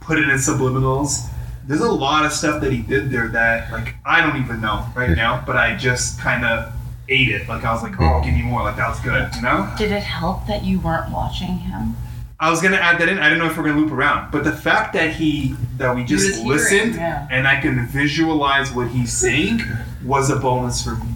[0.01, 1.29] put it in subliminals.
[1.66, 4.87] There's a lot of stuff that he did there that like I don't even know
[4.94, 6.72] right now, but I just kind of
[7.09, 7.48] ate it.
[7.48, 8.24] Like I was like, oh, mm.
[8.24, 8.62] give me more.
[8.62, 9.70] Like that was good, you know.
[9.77, 11.94] Did it help that you weren't watching him?
[12.40, 13.18] I was gonna add that in.
[13.18, 15.94] I didn't know if we are gonna loop around, but the fact that he that
[15.94, 17.27] we just was hearing, listened yeah.
[17.31, 19.61] and I can visualize what he's saying
[20.05, 21.07] was a bonus for me.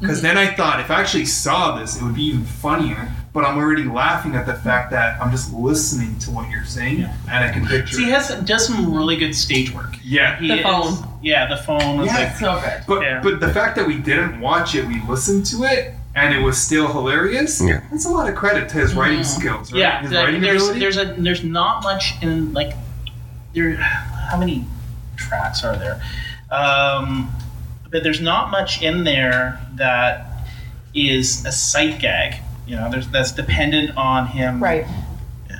[0.00, 0.22] Because mm-hmm.
[0.22, 3.08] then I thought if I actually saw this, it would be even funnier.
[3.34, 7.02] But I'm already laughing at the fact that I'm just listening to what you're saying
[7.28, 7.96] and I can picture.
[7.96, 8.12] So he it.
[8.14, 9.96] has does some really good stage work.
[10.04, 11.08] yeah, He The is- phone.
[11.20, 12.04] yeah, the phone.
[12.04, 12.14] Yeah.
[12.14, 12.82] like, So good.
[12.86, 13.20] but Yeah.
[13.22, 16.56] but the fact that we didn't watch it, we listened to it, and it was
[16.56, 17.60] still hilarious.
[17.60, 17.80] Yeah.
[17.90, 19.72] that's a lot of credit to his writing skills.
[19.72, 19.80] Right?
[19.80, 20.78] yeah, his like, writing there's ability.
[20.80, 22.74] there's a there's not much in like
[23.52, 23.74] there.
[23.74, 24.64] How many
[25.16, 26.00] tracks are there?
[26.52, 27.32] Um,
[27.90, 30.28] but there's not much in there that
[30.94, 32.36] is a sight gag.
[32.66, 34.86] You know, there's that's dependent on him Right.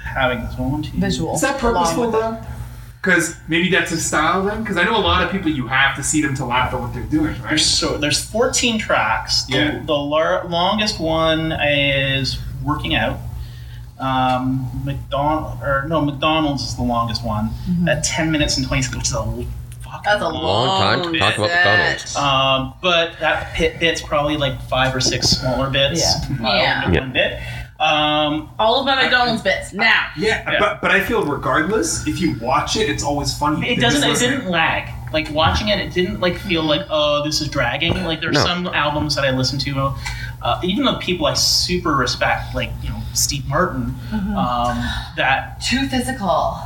[0.05, 1.35] having this one, two, Visual.
[1.35, 2.39] Is that purposeful though?
[3.01, 4.63] Because maybe that's his style then.
[4.63, 6.81] Because I know a lot of people you have to see them to laugh at
[6.81, 7.51] what they're doing, right?
[7.51, 9.45] There's so there's 14 tracks.
[9.45, 9.81] The, Yeah.
[9.85, 13.19] the lar- longest one is working out.
[13.99, 17.51] Um, McDonald or no McDonald's is the longest one
[17.89, 19.53] at 10 minutes and 20 seconds, which is a fucking
[20.05, 21.65] That's a Long time to talk about set.
[21.65, 22.17] McDonald's.
[22.17, 26.01] Um, but that pit bit's probably like five or six smaller bits.
[26.01, 26.39] Yeah.
[26.41, 26.87] Yeah.
[26.89, 27.39] into one bit.
[27.81, 30.07] Um, All of my McDonald's bits now.
[30.17, 30.59] yeah, Yeah.
[30.61, 33.69] But, but I feel regardless, if you watch it, it's always funny.
[33.69, 34.09] it doesn't.
[34.09, 34.91] It didn't lag.
[35.13, 37.93] Like watching it, it didn't like feel like oh this is dragging.
[38.05, 38.45] Like there's No.
[38.45, 39.95] some albums that I listen to,
[40.43, 44.77] uh, even the people I super respect, like you know Steve Martin, um,
[45.17, 46.61] that Too physical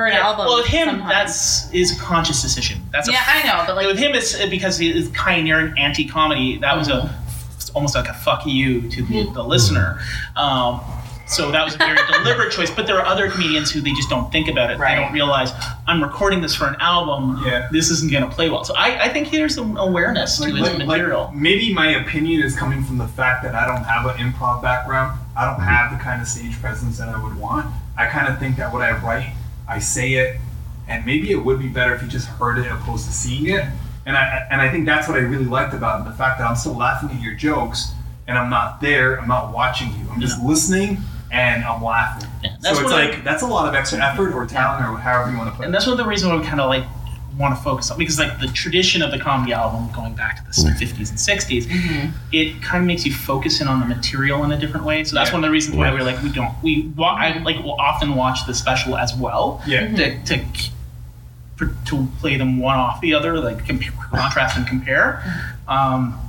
[0.00, 0.46] for an yeah, album.
[0.46, 1.10] Well, with him, sometimes.
[1.10, 2.80] that's is a conscious decision.
[2.90, 6.58] That's yeah, I know, but Like, with him, it's because he is pioneering anti-comedy.
[6.58, 7.76] That was a mm-hmm.
[7.76, 9.34] almost like a fuck you to the, mm-hmm.
[9.34, 10.00] the listener.
[10.36, 10.80] Um,
[11.26, 12.70] so that was a very deliberate choice.
[12.70, 14.78] But there are other comedians who they just don't think about it.
[14.78, 14.96] Right.
[14.96, 15.52] They don't realize
[15.86, 17.42] I'm recording this for an album.
[17.44, 17.68] Yeah.
[17.70, 18.64] This isn't going to play well.
[18.64, 21.30] So I, I think there's some awareness to his like- like, material.
[21.34, 25.20] maybe my opinion is coming from the fact that I don't have an improv background.
[25.36, 25.64] I don't mm-hmm.
[25.64, 27.66] have the kind of stage presence that I would want.
[27.98, 29.30] I kind of think that what I write,
[29.70, 30.36] I say it,
[30.88, 33.64] and maybe it would be better if you just heard it opposed to seeing it.
[34.06, 36.48] And I and I think that's what I really liked about it, the fact that
[36.48, 37.92] I'm still laughing at your jokes,
[38.26, 39.20] and I'm not there.
[39.20, 40.10] I'm not watching you.
[40.10, 40.98] I'm just listening,
[41.30, 42.28] and I'm laughing.
[42.42, 44.84] Yeah, that's so it's what I- like that's a lot of extra effort or talent
[44.88, 45.66] or however you want to put it.
[45.66, 46.84] and that's one of the reasons why I'm kind of like
[47.40, 50.44] want to focus on because like the tradition of the comedy album going back to
[50.44, 50.76] the mm.
[50.76, 52.10] 50s and 60s mm-hmm.
[52.32, 55.02] it kind of makes you focus in on the material in a different way.
[55.04, 55.36] So that's Yeah.
[55.36, 58.14] one of the reasons why we're like we don't we wa- I like will often
[58.14, 59.88] watch the special as well Yeah.
[59.88, 61.84] to, to mm-hmm.
[61.86, 65.22] to play them one off the other like compare, contrast and compare.
[65.24, 65.70] Mm-hmm.
[65.70, 66.20] Um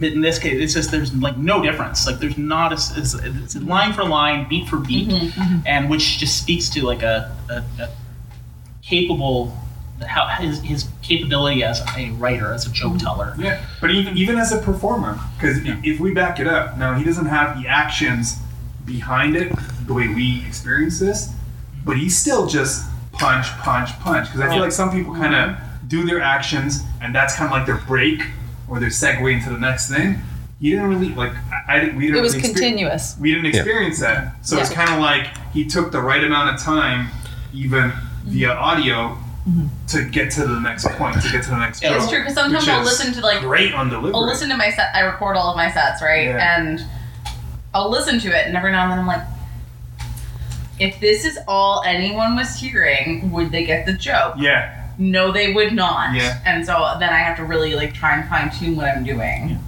[0.00, 2.06] but in this case, it's just there's like no difference.
[2.06, 5.12] Like there's not a it's, it's line for line, beat for beat,
[5.66, 7.90] and which just speaks to like a, a, a
[8.82, 9.54] capable
[10.06, 12.98] how his, his capability as a writer, as a joke mm-hmm.
[12.98, 13.34] teller.
[13.38, 14.22] Yeah, but even mm-hmm.
[14.22, 17.68] even as a performer, because if we back it up, now he doesn't have the
[17.68, 18.36] actions
[18.84, 19.52] behind it
[19.86, 21.32] the way we experience this,
[21.84, 24.28] but he's still just punch, punch, punch.
[24.28, 25.88] Because I feel like some people kind of mm-hmm.
[25.88, 28.22] do their actions, and that's kind of like their break
[28.68, 30.18] or their segue into the next thing.
[30.60, 31.32] He didn't really like.
[31.50, 31.96] I, I didn't.
[31.96, 32.18] We didn't.
[32.18, 33.16] It was really exper- continuous.
[33.18, 36.60] we didn't experience that, so it's kind of like he took the right amount of
[36.60, 37.08] time,
[37.52, 37.92] even
[38.24, 39.16] via audio.
[39.88, 41.82] To get to the next point, to get to the next.
[41.82, 44.12] Yeah, it's true because sometimes I'll listen to like great on delivery.
[44.14, 44.94] I'll listen to my set.
[44.94, 46.26] I record all of my sets, right?
[46.26, 46.58] Yeah.
[46.58, 46.84] And
[47.74, 49.22] I'll listen to it, and every now and then I'm like,
[50.78, 54.34] if this is all anyone was hearing, would they get the joke?
[54.38, 56.14] Yeah, No, they would not.
[56.14, 56.40] Yeah.
[56.44, 59.58] And so then I have to really like try and fine tune what I'm doing.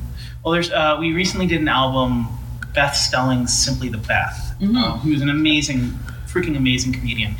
[0.44, 2.28] Well, there's uh, we recently did an album,
[2.74, 5.92] Beth Stelling's "Simply the Beth," um, who's an amazing,
[6.26, 7.36] freaking amazing comedian,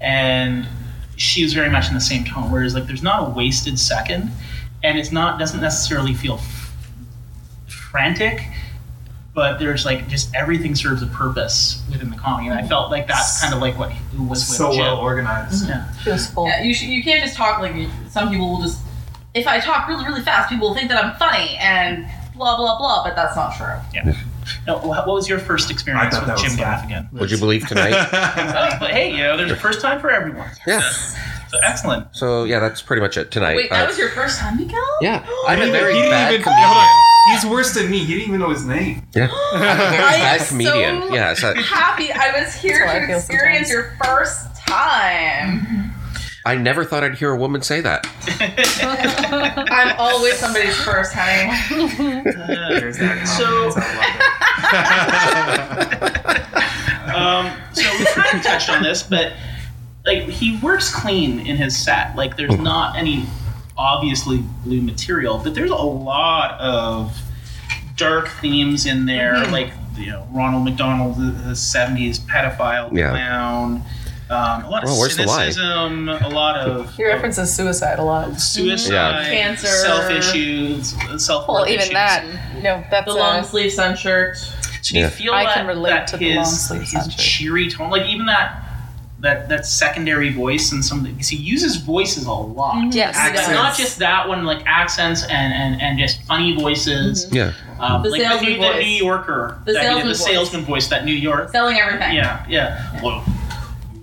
[0.00, 0.66] and
[1.16, 2.50] she was very much in the same tone.
[2.50, 4.30] Whereas like there's not a wasted second,
[4.82, 6.76] and it's not doesn't necessarily feel f-
[7.66, 8.42] frantic.
[9.34, 12.68] But there's like just everything serves a purpose within the comedy, and I mm.
[12.68, 14.80] felt like that's kind of like what was with so Jim.
[14.80, 15.68] well organized.
[15.68, 15.90] Yeah.
[16.04, 16.48] Feels full.
[16.48, 17.74] Yeah, you sh- you can't just talk like
[18.08, 18.80] some people will just.
[19.34, 22.78] If I talk really really fast, people will think that I'm funny and blah blah
[22.78, 24.02] blah, but that's not true.
[24.04, 24.14] No,
[24.66, 26.58] wha- what was your first experience with Jim fun.
[26.58, 27.12] Gaffigan?
[27.12, 27.92] Would you believe tonight?
[28.46, 30.48] Uh, but hey, you know, there's a first time for everyone.
[30.66, 30.80] yeah.
[31.48, 32.08] So excellent.
[32.12, 33.56] So yeah, that's pretty much it tonight.
[33.56, 34.80] Wait, that Uh, was your first time, Miguel?
[35.00, 36.68] yeah, I'm a He very didn't bad even- comedian.
[36.68, 37.02] hold on.
[37.32, 37.98] He's worse than me.
[38.04, 39.02] He didn't even know his name.
[39.14, 41.02] Yeah, I'm a very I bad am comedian.
[41.08, 43.70] so yeah, so Happy I was here That's to experience sometimes.
[43.70, 45.92] your first time.
[46.46, 48.06] I never thought I'd hear a woman say that.
[49.70, 51.50] I'm always somebody's first, honey.
[52.78, 53.84] There's that So- confidence.
[54.62, 56.62] I love it.
[57.16, 59.32] Um, so we kind of touched on this, but
[60.04, 62.14] like he works clean in his set.
[62.14, 63.24] Like there's not any
[63.78, 67.16] obviously blue material, but there's a lot of
[67.96, 69.52] dark themes in there, Mm-hmm.
[69.52, 73.10] like you know Ronald McDonald, the, the '70s pedophile Yeah.
[73.10, 73.82] clown.
[74.28, 78.40] Um, a lot of Well, where's cynicism, a lot of He references suicide a lot.
[78.40, 79.24] suicide, Yeah.
[79.24, 79.66] Cancer.
[79.68, 81.92] self issues, self Well, even issues.
[81.92, 82.24] that,
[82.56, 84.36] you know, that's The long sleeve sun shirt.
[84.36, 84.50] So
[84.82, 87.18] do you feel I that, can relate that to the his, long sleeve his sunshade.
[87.18, 88.62] cheery tone, like even that
[89.20, 92.92] that that secondary voice and some because he uses voices a lot.
[92.94, 93.16] Yes.
[93.18, 97.26] It's not just that one, like accents and and, and just funny voices.
[97.32, 97.52] Yeah.
[97.80, 98.82] Um, The like the salesman New, the voice.
[98.84, 100.24] New Yorker, The that he did, salesman the voice.
[100.26, 101.50] salesman voice, that New York.
[101.50, 102.14] Selling everything.
[102.14, 103.00] Yeah, yeah.
[103.02, 103.24] Well,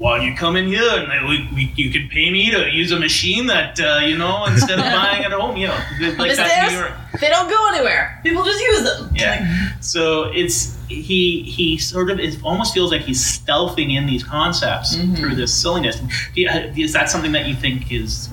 [0.03, 2.91] while you come in here, and uh, we, we, you can pay me to use
[2.91, 5.79] a machine that uh, you know instead of buying at home, you know,
[6.19, 8.19] like The that stairs, they don't go anywhere.
[8.21, 9.11] People just use them.
[9.15, 9.69] Yeah.
[9.79, 14.95] So it's he he sort of it almost feels like he's stealthing in these concepts
[14.97, 15.15] Mm-hmm.
[15.15, 16.01] through this silliness.
[16.35, 18.29] Is that something that you think is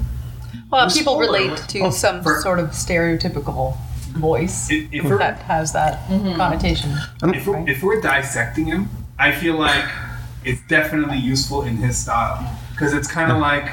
[0.72, 3.76] well, people relate to Oh, some for- sort of stereotypical
[4.18, 6.34] voice If, if that has that Mm-hmm.
[6.36, 6.90] connotation.
[7.22, 9.84] if we're, if we're dissecting him, I feel like
[10.44, 13.70] it's definitely useful in his style because it's kind of like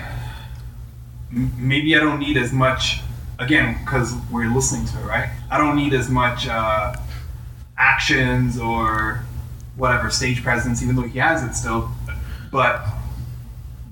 [1.31, 3.01] m- maybe I don't need as much
[3.39, 5.29] again because we're listening to it, right?
[5.49, 6.95] I don't need as much uh,
[7.77, 9.21] actions or
[9.75, 11.89] whatever stage presence, even though he has it still,
[12.51, 12.85] but.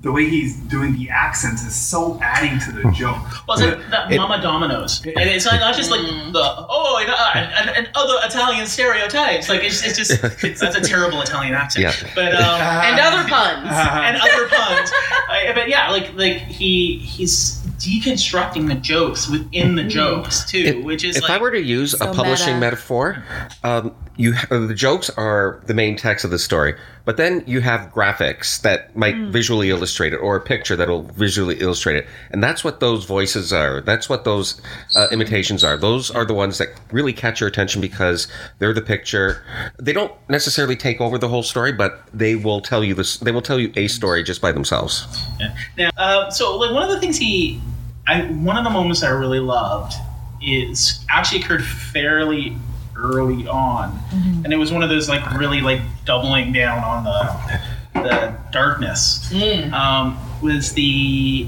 [0.06, 3.18] The way he's doing the accents is so adding to the joke.
[3.48, 6.32] well, it's like that It- Mama Dominoes, and it's not, not just like Mm.
[6.32, 9.50] the oh and, uh, and, and other Italian stereotypes.
[9.50, 10.12] Like it's, it's just
[10.44, 11.84] it's, that's a terrible Italian accent.
[11.86, 12.10] Yeah.
[12.14, 13.68] But um, And other puns.
[14.08, 14.92] and other puns.
[15.28, 20.86] Uh, but yeah, like like he he's deconstructing the jokes within the jokes too, If,
[20.86, 22.60] which is if like I were to use So a publishing meta.
[22.60, 23.24] metaphor,
[23.64, 27.62] um, you uh, the jokes are the main text of the story, but then you
[27.62, 29.32] have graphics that might Hmm.
[29.32, 33.52] visually illustrate it, or a picture that'll visually illustrate it, and that's what those voices
[33.54, 33.82] are.
[33.82, 34.62] That's what those
[34.96, 35.78] uh, imitations are.
[35.78, 38.28] Those are the ones that really catch your attention because
[38.60, 39.44] they're the picture.
[39.80, 43.18] They don't necessarily take over the whole story, but they will tell you this.
[43.18, 45.06] They will tell you a story just by themselves.
[45.40, 45.56] Yeah.
[45.78, 47.60] Now, uh, so like one of the things he,
[48.08, 49.94] I one of the moments I really loved
[50.42, 52.56] is actually occurred fairly
[52.96, 54.46] early on, mm-hmm.
[54.46, 57.62] and it was one of those like really like doubling down on the
[58.02, 59.32] the darkness.
[59.32, 59.72] Mm.
[59.72, 61.48] Um, was the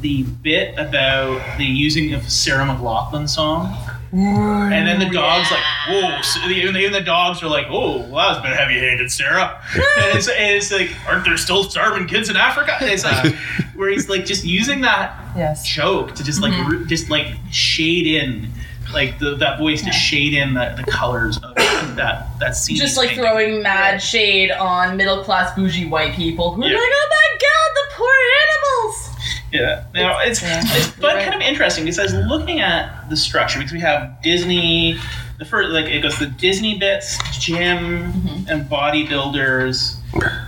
[0.00, 3.76] the bit about the using of Sarah McLachlan song.
[4.12, 6.20] And then the dog's like, whoa.
[6.20, 9.10] So the, even, the, dogs are like, oh, well, that was a bit heavy handed,
[9.10, 9.62] Sarah.
[9.72, 12.76] and it's, and it's like, aren't there still starving kids in Africa?
[12.80, 13.34] And it's like,
[13.74, 15.66] where he's like just using that Yes.
[15.66, 16.70] joke to just like, mm-hmm.
[16.70, 18.50] ru- just like shade in,
[18.92, 21.54] like the, that voice to shade in the, the colors of
[21.96, 22.76] that, that scene.
[22.76, 23.24] Just like painting.
[23.24, 26.76] throwing mad shade on middle class bougie white people who are Yeah.
[26.76, 29.08] like, oh my god, the poor animals.
[29.52, 29.84] Yeah.
[29.94, 30.60] Now it's Yeah.
[30.64, 31.24] it's but Right.
[31.24, 34.98] kind of interesting because I was looking at the structure because we have Disney.
[35.38, 38.48] The first like it goes the Disney bits, gym mm-hmm.
[38.48, 39.96] and bodybuilders,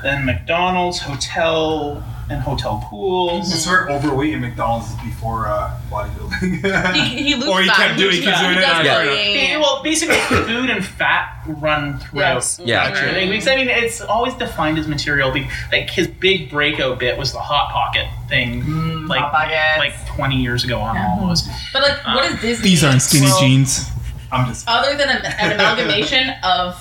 [0.02, 3.52] then McDonald's, hotel and hotel pools.
[3.52, 6.94] It's sort of overweight in McDonald's is before uh, bodybuilding.
[6.94, 7.76] He, he loops Or he back.
[7.76, 9.04] kept doing- he keeps He doing it, does yeah.
[9.04, 9.34] bullying.
[9.36, 12.34] Yeah, Well, basically, food and fat run throughout.
[12.36, 12.60] Yes.
[12.64, 12.90] Yeah.
[12.90, 13.28] the thing.
[13.30, 15.30] Because I mean, it's always defined as material.
[15.72, 19.78] Like his big breakout bit was the hot pocket thing, like Hot Pockets.
[19.78, 21.48] like twenty years ago on almost.
[21.72, 22.70] But like, what is Disney?
[22.70, 23.90] These aren't skinny Well, jeans.
[24.32, 24.64] I'm just.
[24.66, 26.76] Other than a, an amalgamation of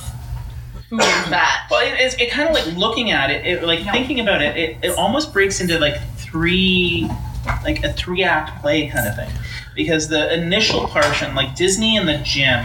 [0.99, 1.67] food and fat.
[1.69, 4.57] Well, it, it's it kind of like looking at it, it like thinking about it,
[4.57, 7.09] it, it almost breaks into like three,
[7.63, 9.29] like a three act play kind of thing,
[9.75, 12.63] because the initial portion, like Disney and the gym,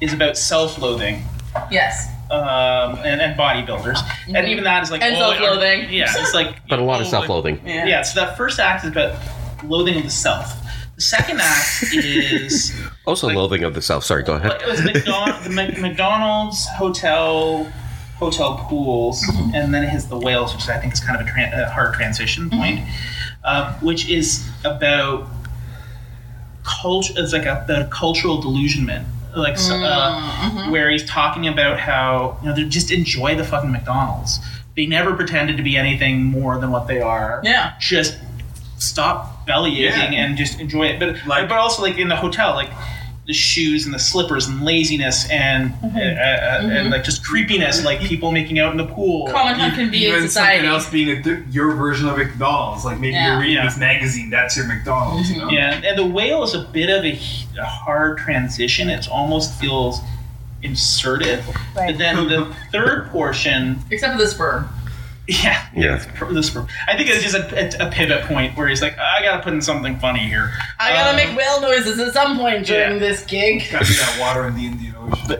[0.00, 1.22] is about self loathing.
[1.70, 2.12] Yes.
[2.28, 5.92] Um, and, and bodybuilders, and even that is like And oh, self-loathing.
[5.92, 7.60] Yeah, it's like But a lot of oh, self-loathing.
[7.64, 7.86] Yeah.
[7.86, 9.16] Yeah, so that first act is about
[9.62, 10.52] loathing of the self.
[10.96, 12.74] The second act is
[13.06, 14.02] Also, loathing of the self.
[14.04, 14.60] Sorry, go ahead.
[14.62, 17.64] it was McDonald, the Mc- McDonald's hotel,
[18.16, 19.22] hotel pools,
[19.54, 21.70] and then it has the whales, which I think is kind of a, tran a
[21.70, 22.80] hard transition point,
[23.44, 25.28] um, which is about
[26.64, 27.12] culture.
[27.16, 32.48] It's like a, the cultural delusionment, like so- uh, where he's talking about how you
[32.48, 34.40] know they just enjoy the fucking McDonald's.
[34.76, 37.40] They never pretended to be anything more than what they are.
[37.44, 37.74] Yeah.
[37.80, 38.18] Just
[38.78, 40.24] stop belly aching Yeah.
[40.24, 40.98] and just enjoy it.
[41.00, 42.70] But Like- but also like in the hotel, like
[43.26, 47.98] the shoes and the slippers and laziness and uh, uh, and like just creepiness, like
[48.00, 49.26] people making out in the pool.
[49.32, 50.58] Comment on convenient Even society.
[50.58, 52.84] something else being a, di- your version of McDonald's.
[52.84, 53.32] Like maybe Yeah.
[53.32, 53.64] you're reading Yeah.
[53.64, 55.48] this magazine, that's your McDonald's, you know?
[55.50, 57.18] Yeah, and the whale is a bit of a,
[57.58, 58.88] a hard transition.
[58.88, 60.00] It almost feels
[60.62, 61.40] inserted.
[61.74, 61.88] Right.
[61.90, 64.68] But then the third portion, Except for the sperm.
[65.28, 65.96] Yeah, Yeah.
[66.30, 66.56] this
[66.88, 69.52] I think it's just a, a, a pivot point where he's like, I gotta put
[69.52, 70.52] in something funny here.
[70.78, 72.98] I gotta Um, make whale noises at some point during yeah.
[72.98, 73.64] this gig.
[73.70, 75.30] Got to that water in the Indian Ocean.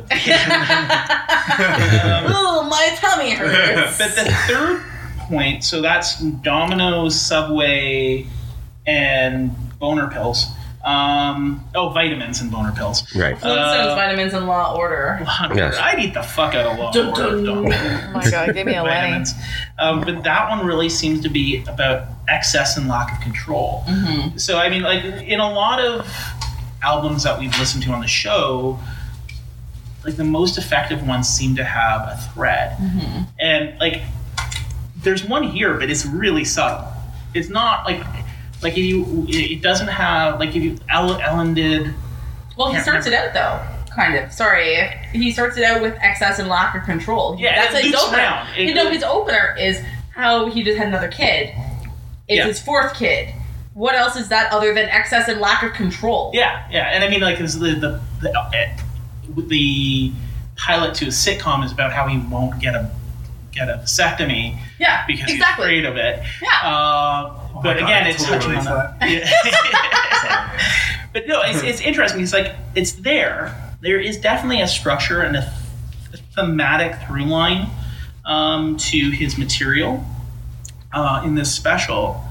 [2.30, 3.98] Ooh, my tummy hurts.
[3.98, 4.82] But the third
[5.28, 8.26] point, so that's Domino's, Subway,
[8.86, 10.46] and boner pills.
[10.86, 13.02] Um, oh, vitamins and boner pills.
[13.14, 13.34] Right.
[13.36, 15.18] Flintstones, Uh, vitamins in law order.
[15.26, 15.76] Law Yes.
[15.78, 16.92] I'd eat the fuck out of law.
[16.92, 17.72] Dun, Order of dun.
[17.72, 18.94] Oh my god, give me a Lenny.
[19.00, 19.34] vitamins.
[19.80, 23.82] Um, but that one really seems to be about excess and lack of control.
[23.88, 24.38] Mm-hmm.
[24.38, 26.08] So I mean, like in a lot of
[26.84, 28.78] albums that we've listened to on the show,
[30.04, 33.22] like the most effective ones seem to have a thread, Mm-hmm.
[33.40, 34.02] and like
[35.02, 36.86] there's one here, but it's really subtle.
[37.34, 38.04] It's not like
[38.66, 41.94] like if you it doesn't have like if you Ellen, Ellen did
[42.56, 43.60] Well, he starts it out though,
[43.94, 44.32] kind of.
[44.32, 44.76] Sorry,
[45.12, 47.36] he starts it out with excess and lack of control.
[47.38, 48.18] Yeah, that's it his opener.
[48.18, 48.48] around.
[48.56, 49.80] It- you know, his opener is
[50.14, 51.50] how he just had another kid.
[52.26, 52.46] It's Yeah.
[52.46, 53.32] his fourth kid.
[53.74, 56.32] What else is that other than excess and lack of control?
[56.34, 58.64] Yeah, yeah, and I mean, like the the the, uh,
[59.36, 60.12] the
[60.56, 62.90] pilot to a sitcom is about how he won't get a
[63.52, 65.76] get a vasectomy Yeah, because exactly.
[65.76, 66.22] he's afraid of it.
[66.42, 66.68] Yeah.
[66.68, 69.10] Uh, Oh but God, again, it's totally touching on that.
[69.10, 71.08] Yeah.
[71.12, 72.22] but no, it's, it's interesting.
[72.22, 73.76] It's like it's there.
[73.80, 75.52] There is definitely a structure and a,
[76.34, 77.70] thematic through line
[78.26, 80.04] um, to his material
[80.92, 82.22] uh, in this special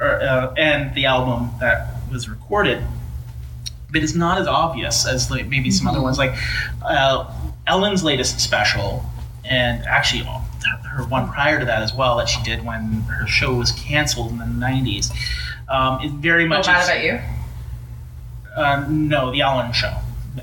[0.00, 2.82] or, uh, and the album that was recorded.
[3.92, 6.34] But it's not as obvious as like maybe some other ones, like
[6.82, 7.32] uh,
[7.66, 9.04] Ellen's latest special,
[9.44, 10.22] and actually
[10.64, 14.30] her one prior to that as well that she did when her show was canceled
[14.32, 15.10] in the '90s.
[15.68, 17.20] Um, it very Oh, much mad is- about you?
[18.56, 19.94] uh, no, the Ellen show.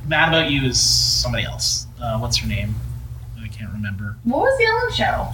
[0.07, 1.85] Mad About You is somebody else.
[2.01, 2.75] Uh, what's her name?
[3.43, 4.15] I can't remember.
[4.23, 5.27] What was the Ellen show?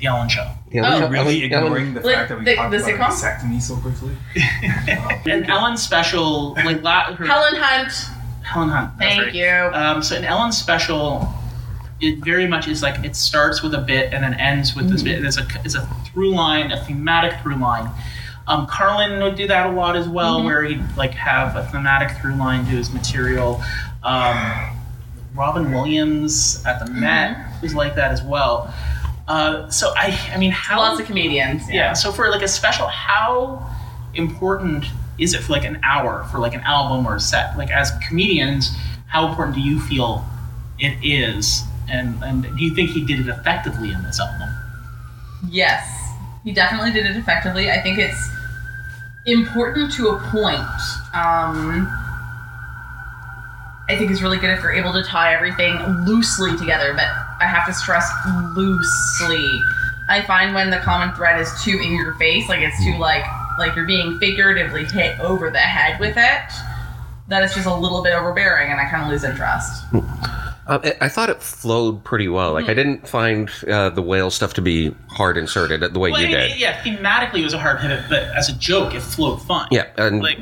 [0.00, 0.50] The Ellen show.
[0.72, 0.98] Yeah, Oh.
[1.02, 3.38] Ellen- Really Ellen- ignoring the Like, fact that we the- talked the about sitcom?
[3.40, 4.16] vasectomy so quickly.
[5.30, 7.92] And Ellen special, like la- her, Helen Hunt.
[8.42, 8.90] Helen Hunt.
[8.98, 9.34] Thank right.
[9.34, 9.70] you.
[9.72, 11.32] Um, so an Ellen special,
[12.02, 15.02] it very much is like it starts with a bit and then ends with this
[15.02, 15.22] bit.
[15.22, 17.88] There's a it's a through line, a thematic through line.
[18.48, 22.10] Um, Carlin would do that a lot as well, where he'd like have a thematic
[22.18, 23.62] through line to his material.
[24.02, 24.76] Um,
[25.34, 28.74] Robin Williams at the Met was like that as well.
[29.28, 31.62] Uh, so I, I mean, how Lots of comedians.
[31.70, 31.92] yeah.
[31.92, 33.64] So for like a special, how
[34.14, 34.86] important
[35.18, 37.56] is it for like an hour for like an album or a set?
[37.56, 38.76] Like as comedians,
[39.06, 40.24] how important do you feel
[40.80, 41.62] it is?
[41.88, 44.48] And and do you think he did it effectively in this album?
[45.48, 45.86] Yes,
[46.44, 47.70] he definitely did it effectively.
[47.70, 48.30] I think it's
[49.26, 50.58] important to a point.
[51.14, 51.88] Um,
[53.88, 55.76] I think it's really good if you're able to tie everything
[56.06, 57.04] loosely together, but
[57.40, 58.08] I have to stress
[58.56, 59.62] loosely.
[60.08, 63.24] I find when the common thread is too in your face, like it's too like
[63.58, 66.52] like you're being figuratively hit over the head with it,
[67.28, 69.84] that it's just a little bit overbearing, and I kind of lose interest.
[70.66, 72.52] Um, I- I thought it flowed pretty well.
[72.52, 76.20] Like I didn't find uh, the whale stuff to be hard inserted the way Well,
[76.20, 76.60] you I mean, did.
[76.60, 79.66] yeah, thematically it was a hard pivot, but as a joke, it flowed fine.
[79.72, 80.38] Yeah, and Like,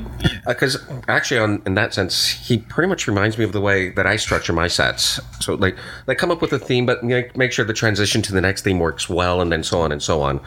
[0.46, 0.76] because
[1.08, 4.16] actually, on in that sense, he pretty much reminds me of the way that I
[4.16, 5.18] structure my sets.
[5.40, 8.20] So like, they come up with a theme, but you know, make sure the transition
[8.22, 10.40] to the next theme works well, and then so on and so on,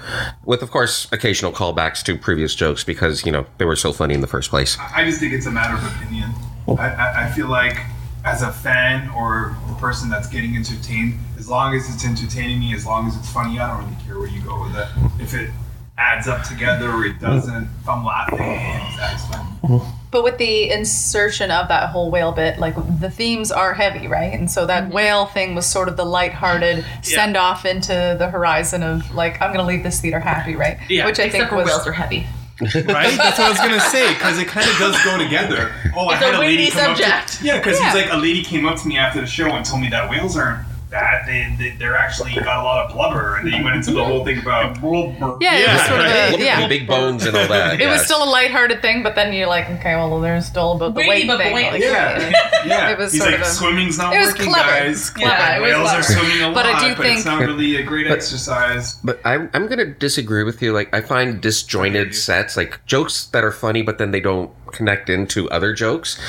[0.46, 4.14] with of course occasional callbacks to previous jokes because you know they were so funny
[4.14, 4.78] in the first place.
[4.96, 6.30] I just think it's a matter of opinion.
[6.68, 7.78] I, I, I feel like
[8.26, 12.74] as a fan or the person that's getting entertained, as long as it's entertaining me,
[12.74, 14.88] as long as it's funny, I don't really care where you go with it.
[15.22, 15.50] If it
[15.98, 19.82] adds up together or it doesn't, if I'm laughing, it's satisfying.
[20.10, 24.34] But with the insertion of that whole whale bit, like the themes are heavy, right?
[24.34, 24.94] And so that mm-hmm.
[24.94, 29.52] whale thing was sort of the lighthearted send off into the horizon of like, I'm
[29.52, 30.78] gonna leave this theater happy, right?
[30.90, 31.06] Yeah.
[31.06, 32.28] Which I Except think for was whales are heavy.
[32.62, 33.18] Right?
[33.18, 35.74] That's what I was gonna say because it kind of does go together.
[35.96, 37.40] Oh, It's I a had a lady come up subject.
[37.40, 37.86] to yeah, because Yeah.
[37.92, 40.10] he's like a lady came up to me after the show and told me that
[40.10, 40.60] whales aren't
[40.94, 41.28] bad.
[41.28, 44.04] They, they they're actually got a lot of blubber, and then you went into the
[44.06, 44.78] whole thing about
[45.42, 46.40] yeah, it was sort of right.
[46.40, 46.62] a, yeah.
[46.62, 47.82] the big bones and all that.
[47.82, 48.06] It was yes.
[48.06, 51.10] still a lighthearted thing, but then you're like, okay, well, there's still about the Weighty
[51.10, 51.52] weight but thing.
[51.52, 51.74] buoyant.
[51.74, 52.32] Like, Yeah,
[52.66, 52.92] yeah.
[52.92, 54.70] It was He's sort like of a- swimming's not it was working, clever.
[54.70, 55.10] guys.
[55.10, 55.32] Clever.
[55.32, 56.04] Yeah, it was whales are clever.
[56.20, 56.54] swimming a lot.
[56.56, 58.96] But I lot, do but it's think- not really a great exercise.
[59.04, 60.72] But I'm, I'm going to disagree with you.
[60.74, 65.10] Like, I find disjointed sets, like jokes that are funny, but then they don't connect
[65.10, 66.20] into other jokes.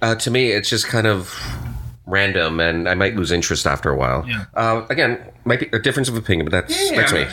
[0.00, 1.34] Uh, to me, it's just kind of
[2.06, 4.24] random, and I might lose interest after a while.
[4.26, 4.44] Yeah.
[4.54, 7.20] Uh, again, might be a difference of opinion, but that's Yeah, that's I me.
[7.24, 7.32] mean,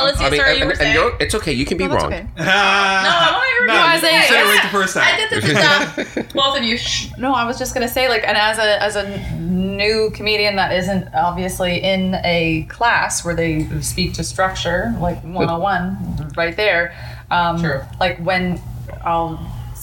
[0.00, 0.94] Alicia, I mean, sorry, and, you and saying.
[0.94, 1.52] you're, it's okay.
[1.52, 2.06] You can be No, wrong.
[2.06, 2.22] okay.
[2.38, 4.62] no, I want to hear No, what you I say- said it yeah.
[4.62, 5.04] the first time.
[5.06, 6.32] I did this stuff.
[6.34, 6.76] Both of you.
[6.78, 7.10] Shh.
[7.18, 10.72] No, I was just gonna say, like, and as a as a new comedian that
[10.72, 16.94] isn't obviously in a class where they speak to structure, like 101, right there.
[17.30, 17.80] Um, True.
[18.00, 18.60] Like when
[19.04, 19.38] I'll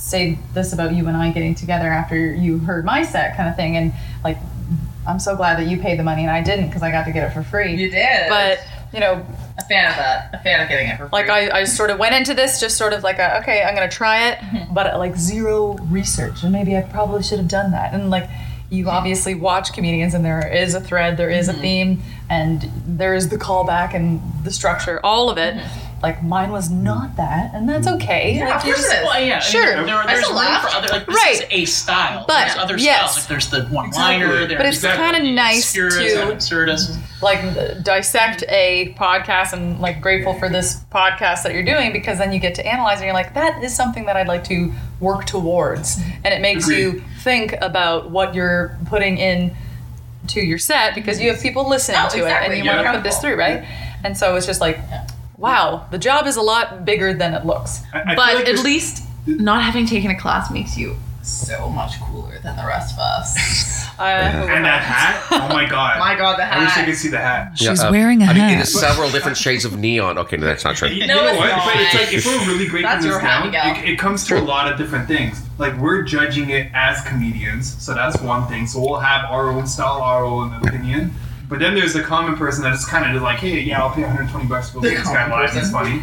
[0.05, 3.55] say this about you and I getting together after you heard my set, kind of
[3.55, 3.91] thing, and
[4.23, 4.37] like,
[5.07, 7.11] I'm so glad that you paid the money and I didn't because I got to
[7.11, 7.75] get it for free.
[7.75, 8.29] You did.
[8.29, 8.59] But
[8.93, 9.25] you know,
[9.57, 10.29] a fan of that.
[10.33, 11.09] A fan of getting it for free.
[11.11, 13.75] like I, I sort of went into this just sort of like a, okay i'm
[13.75, 14.73] gonna try it mm-hmm.
[14.73, 18.29] but uh, like zero research and maybe i probably should have done that and like
[18.69, 18.95] you mm-hmm.
[18.95, 21.61] obviously watch comedians and there is a thread there is a mm-hmm.
[21.61, 25.55] theme and there is the callback and the structure all of it
[26.03, 27.95] like mine was not that and that's mm.
[27.95, 29.05] okay Yeah, like of you course just- it is.
[29.05, 29.65] Well, yeah, I mean, Sure.
[29.65, 30.61] there- there- there's still room laugh.
[30.69, 31.33] for other like this Right.
[31.35, 32.25] is a style.
[32.27, 32.99] But, there's other yes.
[33.11, 33.15] styles.
[33.17, 34.13] Like there's the one Exactly.
[34.25, 34.45] liner.
[34.45, 35.05] There's But it's Exactly.
[35.05, 41.53] kind of nice to like dissect a podcast and like grateful for this podcast that
[41.53, 44.15] you're doing because then you get to analyze and you're like that is something that
[44.15, 46.79] I'd like to work towards and it makes Agreed.
[46.79, 49.55] you think about what you're putting in
[50.27, 52.27] to your set because you have people listening Oh, to exactly.
[52.27, 53.63] it and you You're want to put this through right
[54.03, 54.77] and so it's just like
[55.37, 58.63] wow the job is a lot bigger than it looks I- I but like at
[58.63, 62.99] least not having taken a class makes you so much cooler than the rest of
[62.99, 63.35] us.
[63.99, 65.25] uh, And that hat?
[65.31, 65.97] Oh my god.
[66.07, 66.59] My God, the hat.
[66.59, 67.57] I wish I could see the hat.
[67.57, 68.61] She's wearing a I mean, it hat.
[68.67, 70.19] is several different shades of neon.
[70.19, 70.87] Okay, no, that's not true.
[70.89, 71.47] You No, know it's what?
[71.49, 71.65] not.
[71.65, 74.27] But it's like if we're really breaking That's this your hat, down, it, it comes
[74.27, 75.41] to a lot of different things.
[75.57, 78.67] Like we're judging it as comedians, so that's one thing.
[78.67, 81.11] So we'll have our own style, our own opinion.
[81.47, 83.91] But then there's the common person that is kind of just like, hey, yeah, I'll
[83.93, 85.53] pay 120 bucks for go see this guy common live.
[85.53, 86.01] He's funny.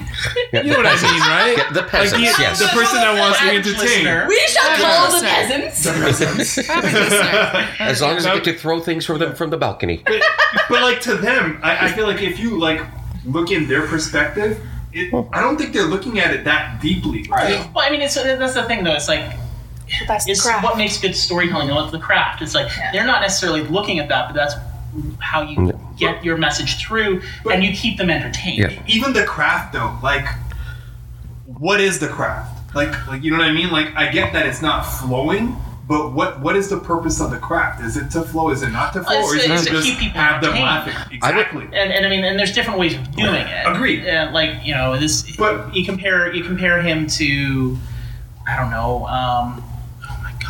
[0.53, 1.55] Yeah, You know what I mean, right?
[1.59, 2.59] Yeah, the Like peasants, the, yes.
[2.61, 4.07] the person that wants to entertain.
[4.07, 6.03] Average We shall call the listener.
[6.05, 6.59] peasants.
[7.81, 10.03] As long as I get to throw things from the from the balcony.
[10.07, 10.23] but,
[10.69, 12.81] but like to them, I, I feel like if you like
[13.25, 14.61] look in their perspective,
[14.93, 17.69] it, I don't think they're looking at it that deeply, right?
[17.75, 18.95] Well, I mean, it's that's the thing though.
[18.95, 19.37] It's like
[20.07, 20.65] that's the it's craft.
[20.65, 22.43] what makes good storytelling and what's the craft.
[22.43, 24.55] It's like they're not necessarily looking at that, but that's
[25.21, 28.59] how you get your message through, and you keep them entertained.
[28.59, 28.83] Yeah.
[28.87, 30.27] Even the craft, though, like,
[31.47, 32.75] what is the craft?
[32.75, 33.71] Like, like you know what I mean?
[33.71, 37.39] Like, I get that it's not flowing, but what what is the purpose of the
[37.39, 37.83] craft?
[37.83, 38.51] Is it to flow?
[38.51, 39.19] Is it not to flow?
[39.19, 40.95] It's or is to- it to to just keep people have them entertained.
[40.97, 41.15] laughing?
[41.17, 41.65] Exactly.
[41.65, 43.67] And, and I mean, and there's different ways of doing it.
[43.67, 44.05] Agreed.
[44.07, 45.37] And like you know, this.
[45.37, 47.77] But- you compare you compare him to,
[48.49, 49.07] I don't know.
[49.07, 49.72] Um, my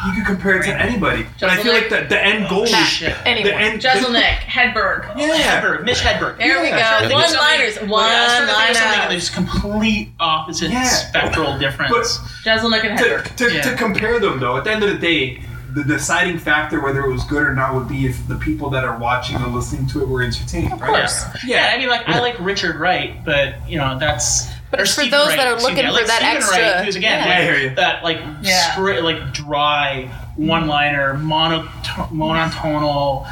[0.07, 2.70] you could compare it to anybody, but I feel like the, the end goal is
[2.70, 3.14] shit.
[3.24, 3.80] the end.
[3.80, 5.16] Jeselnik, Hedberg.
[5.16, 6.38] yeah, Hedberg, Mitch Hedberg.
[6.38, 7.09] There we Yeah.
[7.09, 7.14] go.
[7.14, 7.78] One liners.
[7.80, 9.09] One Well, I was trying to think of something and liners.
[9.11, 10.84] There's complete opposite Yeah.
[10.84, 12.18] spectral difference.
[12.44, 13.36] Jeselnik and to, Hedberg.
[13.36, 13.61] to, Yeah.
[13.62, 15.42] to compare them though at the end of the day
[15.74, 18.84] the deciding factor whether it was good or not would be if the people that
[18.84, 21.24] are watching or listening to it were entertained of course.
[21.46, 24.48] yeah, Yeah, I mean, like I like Richard Wright, but you know that's.
[24.72, 26.36] But or it's for Steven those Wright, that are looking me, for like that Steven
[26.38, 27.26] extra- Wright, who's again yeah.
[27.26, 27.74] like, I hear you.
[27.76, 28.72] that like Yeah.
[28.72, 31.62] straight, like dry one-liner, mono,
[32.10, 33.28] monotonal.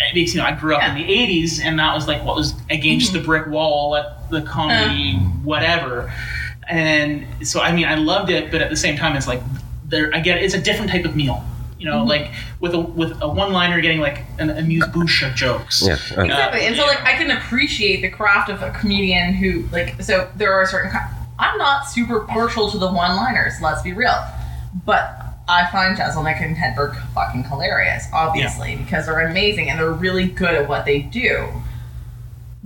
[0.00, 2.36] It makes you know I grew up in the '80s, and that was like what
[2.36, 3.18] was against Mm-hmm.
[3.18, 5.14] the brick wall at the comedy
[5.44, 6.12] whatever.
[6.68, 9.42] And so I mean I loved it, but at the same time it's like
[9.86, 11.42] there I get it, it's a different type of meal.
[11.78, 12.08] You know, Mm-hmm.
[12.08, 15.82] like with a with a one-liner getting like an amuse bouche of jokes.
[15.86, 15.92] Yeah.
[16.16, 16.66] uh, Exactly.
[16.66, 20.52] And so, like, I can appreciate the craft of a comedian who, like, so there
[20.52, 20.90] are certain.
[21.38, 23.60] I'm not super partial to the one-liners.
[23.62, 24.16] Let's be real,
[24.84, 30.26] but I find Jeselnik and Hedberg fucking hilarious, obviously, because they're amazing and they're really
[30.26, 31.48] good at what they do.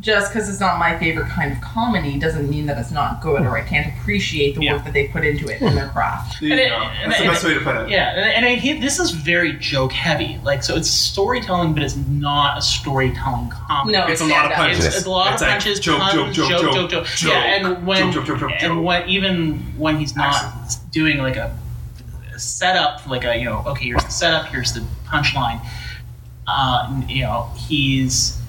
[0.02, 3.42] Just because it's not my favorite kind of comedy doesn't mean that it's not good
[3.42, 4.72] or I can't appreciate the Yeah.
[4.74, 6.40] work that they put into it and their craft.
[6.40, 6.74] There And it- go.
[6.76, 8.98] and that's the it- best way to put it Yeah, and, and I, he, this
[8.98, 10.40] is very joke heavy.
[10.42, 13.96] Like, so it's storytelling, but it's not a storytelling comedy.
[13.96, 16.00] No, it's a lot of punches It's, it's a lot It's of like punches, joke,
[16.00, 17.38] puns, joke, joke, joke, joke, joke, joke, Yeah,
[17.68, 18.84] and when joke, joke, joke, joke, and joke.
[18.84, 20.34] when even when he's not
[20.64, 20.90] Excellent.
[20.92, 21.56] doing like a,
[22.34, 25.60] a setup, like a you know, okay, here's the setup, here's the punchline.
[26.48, 28.40] Uh, you know, he's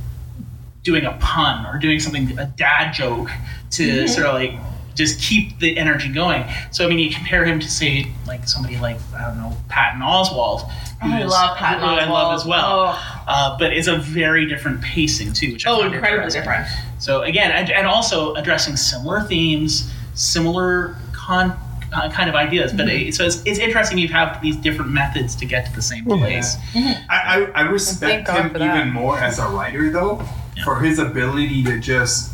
[0.84, 3.30] doing a pun or doing something a dad joke
[3.72, 4.08] to Mm-hmm.
[4.08, 4.54] sort of like
[4.96, 6.44] just keep the energy going.
[6.72, 10.02] So I mean, you compare him to say like somebody like I don't know Patton
[10.02, 10.70] Oswalt.
[11.02, 12.94] I who's- love Patton who I love as well.
[12.96, 13.24] Oh.
[13.28, 16.68] Uh, but it's a very different pacing too, which I Oh, find incredibly different.
[17.00, 21.58] So again, and, and also addressing similar themes, similar con.
[21.96, 23.10] Uh, kind of ideas, but Mm-hmm.
[23.10, 26.06] it, so it's, it's interesting you have these different methods to get to the same
[26.06, 26.56] place.
[26.76, 30.26] I, I, I respect him even more as a writer though
[30.64, 32.32] for his ability to just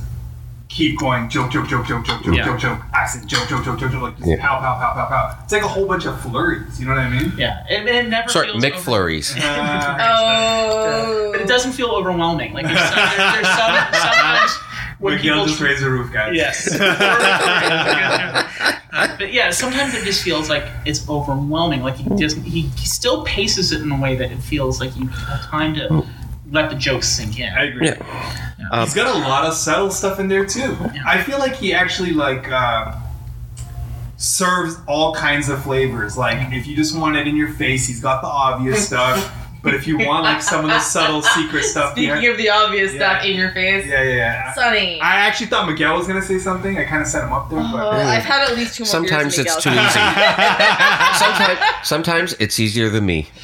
[0.67, 2.45] keep going, joke, joke, joke, joke, joke, joke, Yeah.
[2.45, 4.38] joke, joke, accent, joke, joke, joke, joke, joke, like just Yeah.
[4.39, 5.38] pow, pow, pow, pow, pow.
[5.43, 6.80] It's like a whole bunch of flurries.
[6.80, 7.34] You know what I mean?
[7.38, 9.36] Yeah, it, it never Sorry, feels Mick over- Flurries.
[9.36, 11.32] Uh, Oh.
[11.32, 12.53] But it doesn't feel overwhelming.
[12.53, 14.51] Like there's, some, there, there's some, sometimes
[14.99, 16.36] when Miguel people just raised the roof, guys.
[16.36, 16.70] Yes.
[19.17, 21.82] but yeah, sometimes it just feels like it's overwhelming.
[21.82, 22.43] Like he doesn't.
[22.43, 25.74] He, he still paces it in a way that it feels like you have time
[25.76, 26.05] to
[26.52, 27.50] let the jokes sink in.
[27.52, 27.88] I agree.
[27.88, 28.45] Yeah.
[28.72, 30.76] Um, He's got a lot of subtle stuff in there too.
[31.06, 32.95] I feel like he actually like uh,
[34.18, 36.18] serves all kinds of flavors.
[36.18, 39.36] Like if you just want it in your face, he's got the obvious stuff.
[39.62, 42.49] But if you want like some of the subtle secret stuff, Speaking behind- of the
[42.49, 42.97] obvious Yeah.
[43.18, 44.53] stuff in your face, yeah, yeah, yeah.
[44.53, 45.01] Sunny.
[45.01, 46.78] I actually thought Miguel was gonna say something.
[46.78, 48.88] I kind of set him up there, Oh, but I've had at least two more
[48.88, 49.99] Sometimes it's too easy.
[51.20, 53.28] sometimes, sometimes it's easier than me.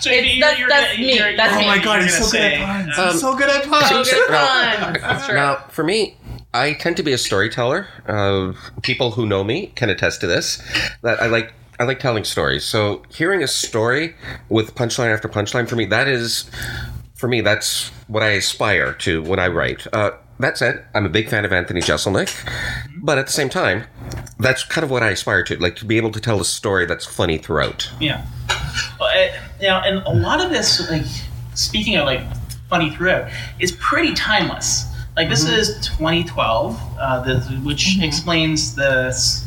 [0.00, 1.14] So It's- you- that's- you're that's gonna- me.
[1.18, 1.66] you're- That's oh me.
[1.66, 3.20] my god, you're he's gonna so good at puns.
[3.20, 4.08] so good at puns.
[4.12, 4.98] Oh, Now- fun.
[5.00, 5.34] That's true.
[5.36, 6.16] Now, for me,
[6.54, 7.86] I tend to be a storyteller.
[8.08, 8.52] Uh,
[8.82, 10.60] people who know me can attest to this.
[11.02, 11.52] That I like.
[11.80, 12.62] I like telling stories.
[12.62, 14.14] So hearing a story
[14.50, 16.50] with punchline after punchline for me, that is,
[17.14, 19.86] for me, that's what I aspire to when I write.
[19.90, 20.10] Uh,
[20.40, 22.30] that said, I'm a big fan of Anthony Jeselnik,
[22.98, 23.84] but at the same time,
[24.38, 26.84] that's kind of what I aspire to, like to be able to tell a story
[26.84, 27.90] that's funny throughout.
[27.98, 28.26] Yeah.
[29.00, 31.06] Well, uh, you know, and a lot of this, like,
[31.54, 32.20] speaking of like
[32.68, 34.84] funny throughout, is pretty timeless.
[35.16, 39.46] Like this is 2012, uh, the, which explains the s-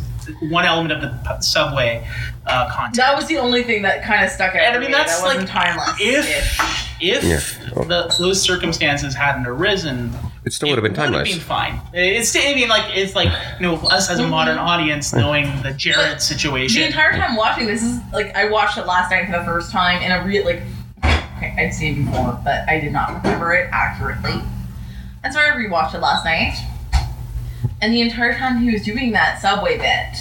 [0.50, 2.08] one element of the p- subway
[2.46, 2.96] uh, content.
[2.98, 4.62] That was the only thing that kind of stuck out.
[4.62, 4.98] And I mean, me.
[4.98, 5.96] that's that like timeless.
[6.00, 7.40] if if Yeah.
[7.84, 10.14] the, those circumstances hadn't arisen,
[10.46, 11.32] It still would have been Would have timeless.
[11.32, 11.80] been fine.
[11.94, 15.72] It's I mean like it's like you know us as a modern audience knowing the
[15.72, 16.82] Jared situation.
[16.82, 19.72] the entire time watching this is like I watched it last night for the first
[19.72, 20.62] time in a real like
[21.04, 24.42] okay, I'd seen it before, but I did not remember it accurately.
[25.24, 26.54] And so I rewatched it last night.
[27.84, 30.18] And the entire time he was doing that subway bit,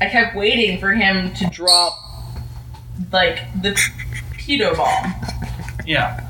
[0.00, 1.92] I kept waiting for him to drop
[3.12, 3.72] like the
[4.32, 5.12] pedo bomb.
[5.86, 6.26] yeah.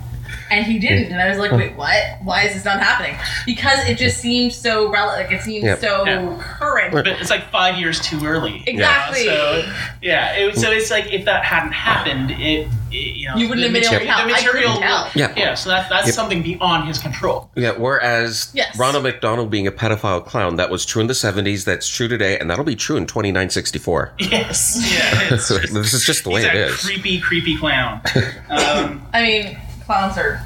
[0.53, 2.19] And he didn't, and I was like, "Wait, what?
[2.23, 5.31] Why is this not happening?" Because it just seemed so relevant.
[5.31, 5.81] Like it seemed Yep.
[5.81, 6.37] so Yeah.
[6.59, 6.93] current.
[6.93, 8.63] But it's like five years too early.
[8.67, 9.25] Exactly.
[9.25, 9.65] So
[10.03, 13.65] yeah, it, so it's like if that hadn't happened, it, it you know You wouldn't
[13.65, 14.27] have been able to material- tell.
[14.29, 15.11] The I material, tell.
[15.15, 15.33] Yeah.
[15.37, 15.55] yeah.
[15.55, 16.15] So that, that's Yep.
[16.15, 17.51] something beyond his control.
[17.57, 18.77] Yeah, whereas Yes.
[18.79, 22.39] Ronald McDonald being a pedophile clown, that was true in the 70s, that's true today,
[22.39, 24.13] and that'll be true in 2964.
[24.19, 24.79] Yes.
[24.93, 25.35] Yeah.
[25.35, 26.85] It's just, this is just the way he's it a is.
[26.85, 28.03] creepy, creepy clown.
[28.51, 29.59] Um, I mean,
[29.93, 30.40] clowns are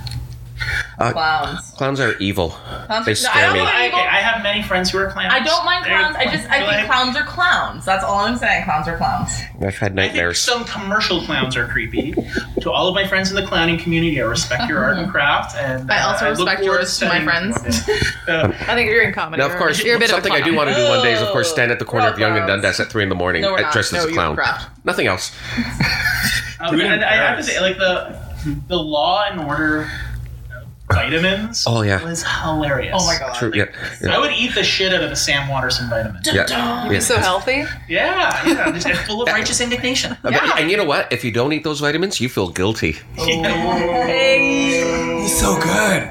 [0.99, 1.71] Uh, clowns.
[1.77, 2.49] Clowns are evil.
[2.87, 3.59] Clowns They are- no, I scare me.
[3.61, 5.31] mind- I, okay, I have many friends who are clowns.
[5.31, 6.17] I don't mind They're clowns.
[6.17, 7.85] I just I think clowns are clowns.
[7.85, 8.65] That's all I'm saying.
[8.65, 9.31] Clowns are clowns.
[9.61, 10.41] I've had I think nightmares.
[10.41, 12.15] some commercial clowns are creepy.
[12.63, 15.55] to all of my friends in the clowning community, I respect your art and craft,
[15.59, 17.57] and I also uh, respect forward yours to my friends.
[18.27, 19.43] Uh, I think you're in comedy.
[19.43, 21.03] Now, of course, you're a bit something of a I do want to do one
[21.05, 22.47] day is, of course, stand at the corner We're of Yonge and.
[22.49, 23.73] Dundas at 3 in the morning, No, we're not.
[23.75, 24.37] dressed No, as a you're clown.
[24.37, 24.71] craft.
[24.85, 25.33] Nothing else.
[26.59, 28.19] Um, Do and I have to say, like the
[28.69, 29.91] the Law and Order
[30.89, 31.65] vitamins.
[31.67, 32.03] Oh, yeah.
[32.05, 32.95] was hilarious.
[32.97, 33.35] Oh my god.
[33.35, 33.67] True, yeah.
[34.09, 36.23] I would eat the shit out of a Sam Waterston vitamin.
[36.25, 36.89] yeah.
[36.89, 36.99] yeah.
[37.01, 37.65] So healthy.
[37.89, 40.17] Yeah, yeah, just and full of righteous indignation.
[40.25, 40.47] Yeah.
[40.47, 41.13] but- And you know what?
[41.13, 42.93] If you don't eat those vitamins, you feel guilty.
[43.17, 46.09] Hey, He's so good.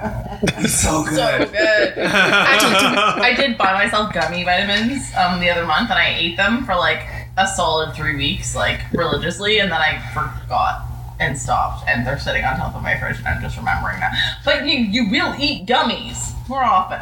[0.59, 1.15] He's so good.
[1.15, 1.97] So good.
[1.97, 6.65] Actually, I did buy myself gummy vitamins um, the other month, and I ate them
[6.65, 6.99] for like
[7.37, 10.85] a solid three weeks, like religiously, and then I forgot
[11.19, 14.15] and stopped, and they're sitting on top of my fridge, and I'm just remembering that.
[14.43, 16.99] But you you will eat gummies more often.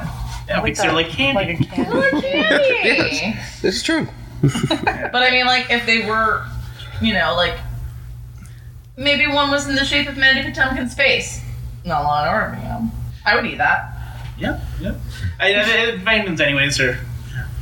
[0.47, 1.53] Yeah, because they're like candy.
[1.53, 1.97] Like a candy.
[1.97, 3.39] Like candy.
[3.61, 4.07] This is true.
[4.41, 6.45] But I mean, like, if they were,
[7.01, 7.57] you know, like,
[8.97, 11.41] maybe one was in the shape of Mandy Patinkin's face.
[11.85, 12.91] Not Law and Order, you know.
[13.25, 13.95] I would eat that.
[14.37, 14.95] Yeah, yeah.
[15.39, 16.99] I, I, I, vitamins, anyways, are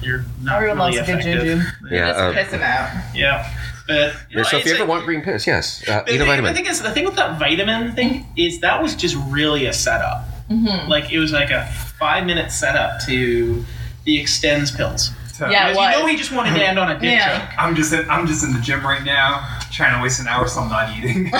[0.01, 1.61] you're not Everyone really loves a good juju.
[1.89, 2.07] Yeah.
[2.07, 3.15] Just uh, piss him out.
[3.15, 3.53] Yeah,
[3.91, 6.21] but you know, so if you ever like- want green piss, yes, uh, The eat
[6.21, 6.53] a vitamin.
[6.53, 9.73] the thing is, the thing with that vitamin thing is that was just really a
[9.73, 10.25] setup.
[10.49, 10.89] Mm-hmm.
[10.89, 11.65] Like it was like a
[11.99, 13.63] five minute setup to
[14.05, 15.11] the Extenze pills.
[15.33, 15.95] So, Yeah, it was.
[15.95, 17.39] you know he just wanted to end on a dick Yeah.
[17.39, 17.49] joke.
[17.57, 20.47] I'm just in, I'm just in the gym right now, trying to waste an hour,
[20.47, 21.31] so I'm not eating.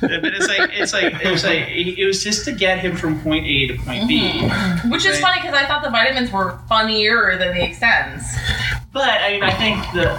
[0.00, 3.20] but it's like it's like it was like it was just to get him from
[3.20, 4.48] point A to point B.
[4.88, 8.22] Which is funny because I thought the vitamins were funnier than the Extenze.
[8.92, 10.14] But I mean, I think the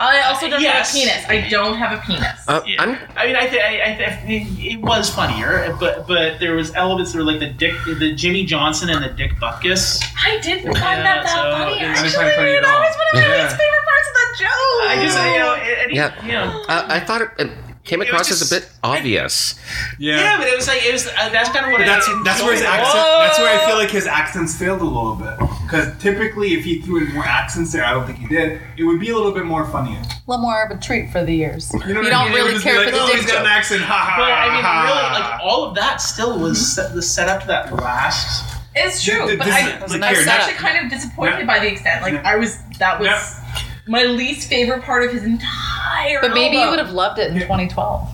[0.00, 0.92] I also don't Yes.
[0.92, 1.24] have a penis.
[1.28, 2.38] I don't have a penis.
[2.48, 2.82] Uh, Yeah.
[2.82, 3.90] I'm, I mean, I think I, I
[4.26, 8.14] th- it was funnier, but but there was elements that were like the Dick, the
[8.14, 10.02] Jimmy Johnson and the Dick Butkus.
[10.24, 11.80] I didn't find Yeah, that that so funny.
[11.84, 12.80] Actually, it funny that all.
[12.80, 13.42] was one of my Yeah.
[13.44, 14.80] least favorite parts of the joke.
[14.88, 16.24] I just you know, and, and, Yeah.
[16.24, 17.50] you know, uh, I thought it, it,
[17.84, 19.54] came It was across as a bit obvious.
[19.98, 21.06] Yeah, yeah, but it was like it was.
[21.08, 22.80] Uh, that's kind of what But I that's that's where his enjoyed.
[22.80, 23.04] accent.
[23.24, 25.36] That's where I feel like his accents failed a little bit.
[25.70, 28.60] Because typically, if he threw in more accents there, I don't think he did.
[28.76, 29.98] It would be a little bit more funnier.
[30.00, 31.72] A little more of a treat for the ears.
[31.72, 32.34] You, know You don't mean?
[32.34, 33.82] Really care like, for the oh, dick he's got an accent.
[33.82, 34.16] Ha ha.
[34.18, 34.82] But I mean, ha.
[34.82, 36.88] really, like all of that still was mm-hmm.
[36.88, 38.56] set, the setup to that last.
[38.74, 41.40] It's true, Th- but this I, is- was like, nice here, actually kind of disappointed
[41.40, 41.46] Yeah.
[41.46, 42.02] by the extent.
[42.02, 43.62] Like I was, that was Yeah.
[43.86, 46.20] my least favorite part of his entire.
[46.20, 48.08] But maybe you would have loved it in 2012.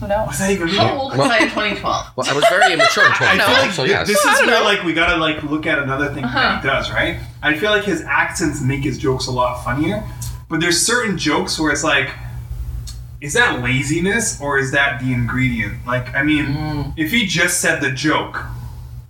[0.00, 0.26] Who knows?
[0.26, 0.76] What's that even mean?
[0.76, 2.06] How old was I in 2012?
[2.16, 4.06] Well, I was very immature in I 2012, feel like so yes.
[4.08, 4.64] this I is don't where know.
[4.64, 6.38] like we gotta like look at another thing Uh-huh.
[6.38, 7.18] that he does, right?
[7.42, 10.02] I feel like his accents make his jokes a lot funnier,
[10.50, 12.10] but there's certain jokes where it's like,
[13.20, 15.86] is that laziness or is that the ingredient?
[15.86, 16.92] Like, I mean, Mm.
[16.96, 18.44] if he just said the joke,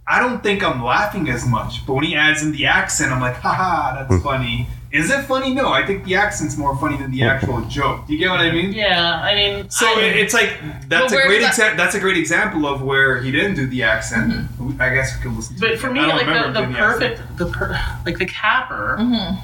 [0.07, 1.85] I don't think I'm laughing as much.
[1.87, 4.68] But when he adds in the accent, I'm like, haha, that's funny.
[4.95, 5.53] Is it funny?
[5.53, 8.07] No, I think the accent's more funny than the actual joke.
[8.07, 8.72] Do you get what I mean?
[8.72, 10.57] Yeah, I mean, So I, it's like
[10.88, 11.76] that's a great does example.
[11.76, 14.49] That's a great example of where he didn't do the accent.
[14.78, 15.57] I guess we could listen.
[15.57, 15.78] to But it.
[15.80, 17.16] for me, like remember the, him the doing accent.
[17.18, 18.99] perfect, the per, like the capper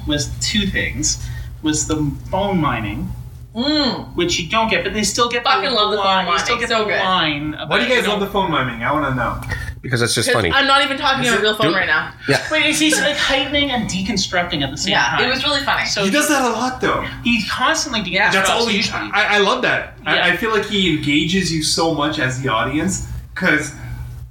[0.07, 1.21] was two things:
[1.61, 1.97] was the
[2.31, 3.09] phone miming,
[3.53, 4.15] Mm.
[4.15, 6.27] which you don't get, but they still get Fucking the love the phone line.
[6.27, 6.99] You still miming, get so the good.
[7.03, 7.53] line.
[7.55, 8.81] About, Why do you guys know, love the phone miming?
[8.85, 9.41] I want to know.
[9.81, 10.51] Because it's just funny.
[10.51, 12.13] I'm not even talking Is on a real phone right now.
[12.27, 12.45] Yeah.
[12.49, 15.25] But he's, he's like heightening and deconstructing at the same Yeah, time.
[15.25, 15.85] it was really funny.
[15.85, 17.01] So He does that a lot, though.
[17.23, 18.33] He constantly deconstructs.
[18.33, 18.77] That's all he.
[18.77, 19.09] usually.
[19.11, 19.97] I, I love that.
[20.03, 20.11] Yeah.
[20.13, 23.73] I, I feel like he engages you so much as the audience because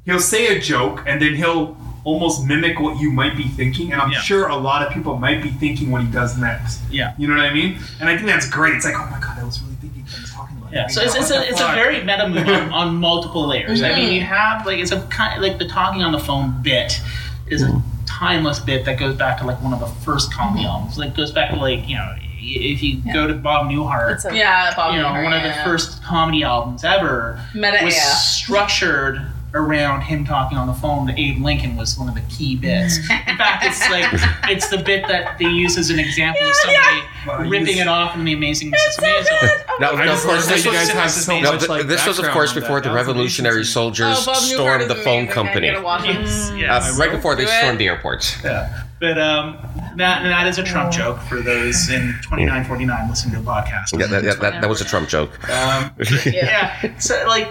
[0.04, 4.00] he'll say a joke and then he'll almost mimic what you might be thinking, and
[4.00, 4.20] I'm Yeah.
[4.20, 6.80] sure a lot of people might be thinking what he does next.
[6.90, 7.12] Yeah.
[7.18, 7.78] You know what I mean?
[8.00, 8.74] And I think that's great.
[8.74, 10.59] It's like, oh my god, that was really thinking what he's talking about.
[10.72, 13.82] Yeah, so it's, it's a it's a very meta move on, on multiple layers.
[13.82, 14.32] I mean, you mm-hmm.
[14.32, 17.00] have like it's a kind like the talking on the phone bit
[17.48, 18.04] is a mm-hmm.
[18.06, 20.70] timeless bit that goes back to like one of the first comedy mm-hmm.
[20.70, 20.98] albums.
[20.98, 24.74] Like goes back to like you know if you go to Bob Newhart, a- yeah,
[24.76, 28.02] Bob you know Newhart, one of the first comedy albums ever Meta was AF.
[28.02, 32.56] structured around him talking on the phone to Abe Lincoln was one of the key
[32.56, 32.98] bits.
[32.98, 34.06] In fact, it's like
[34.50, 37.88] it's the bit that they use as an example of somebody Wow, ripping just- it
[37.88, 39.02] off in the Amazing Mrs.
[39.02, 39.78] Maisel.
[39.80, 42.26] Now, I now, of course, this was, guys have so no, like this was, of
[42.28, 43.72] course, before the revolutionary amazing.
[43.72, 45.28] soldiers Oh, stormed the phone amazing.
[45.32, 45.70] Company.
[45.70, 46.08] gotta.
[46.08, 48.36] Yes, Uh, right before they stormed the airports.
[48.44, 48.84] Yeah.
[49.00, 49.56] But um,
[49.96, 53.98] that that is a Trump joke for those in 2949 listening to the podcast.
[53.98, 55.32] Yeah, that, yeah, that, that was a Trump joke.
[55.48, 55.90] Um,
[56.26, 56.94] yeah.
[56.98, 57.48] So like,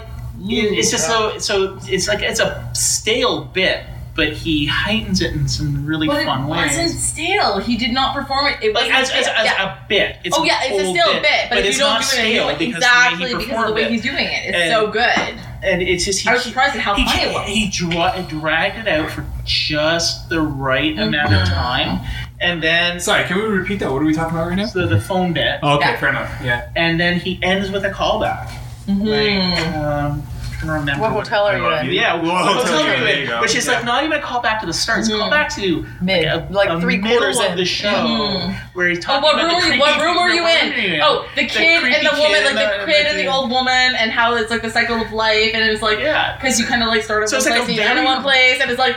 [0.48, 3.84] it- it's just so so it's like it's a stale bit,
[4.16, 7.04] but he heightens it in some really But it fun wasn't ways.
[7.04, 7.60] stale.
[7.60, 8.58] He did not perform it.
[8.62, 9.76] It Like wasn't as, as, as yeah.
[9.84, 10.18] a bit.
[10.24, 12.06] It's oh yeah, it's a stale still bit, but, if it's you don't not do
[12.06, 13.92] it, stale you exactly the because of the way it.
[13.92, 14.46] he's doing it.
[14.46, 15.36] It's And- so good.
[15.62, 17.48] and it's just he, I was surprised at how he, funny it was.
[17.50, 22.00] He dra- dragged it out for just the right amount of time,
[22.40, 23.92] and then sorry, can we repeat that?
[23.92, 24.68] What are we talking about right now?
[24.68, 25.98] the, the phone bit, Okay, Yeah.
[26.00, 26.32] fair enough.
[26.44, 26.70] Yeah.
[26.78, 28.50] and then he ends with a callback.
[28.88, 30.29] Like, um, I'm trying to
[30.64, 31.92] remember What hotel are you in?
[31.92, 33.42] Yeah, well, Well, hotel okay, room, there you go.
[33.42, 33.74] which is Yeah.
[33.74, 35.00] like not even a callback to the start.
[35.00, 37.58] It's a callback to Mid, a, like a three quarters of in.
[37.58, 38.56] the show Mhm.
[38.74, 39.68] where he's Oh, talking what about room the were you?
[39.68, 40.70] creepy What room were you what in?
[40.72, 43.20] room are you Oh, the kid creepy and the woman, kid like the kid and
[43.20, 46.36] the old woman, and how it's like the cycle of life, and it's like Yeah.
[46.36, 47.90] because you kind of like start at So one it's like place a and you
[47.90, 48.96] end at one place, and it's like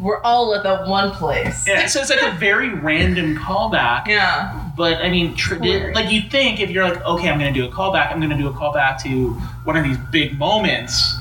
[0.00, 1.66] we're all at that one place.
[1.68, 4.06] Yeah, so it's like a very random callback.
[4.06, 4.70] Yeah.
[4.76, 7.66] But I mean, tradi- like you think if you're like, okay, I'm going to do
[7.66, 8.10] a callback.
[8.10, 9.30] I'm going to do a callback to
[9.64, 11.14] one of these big moments.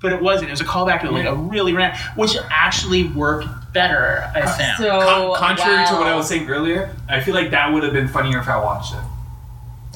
[0.00, 0.48] But it wasn't.
[0.48, 4.28] It was a callback to like a really random, which actually worked better.
[4.34, 4.78] I uh, found.
[4.78, 7.92] So Con- contrary to what I was saying earlier, I feel like that would have
[7.92, 9.00] been funnier if I watched it.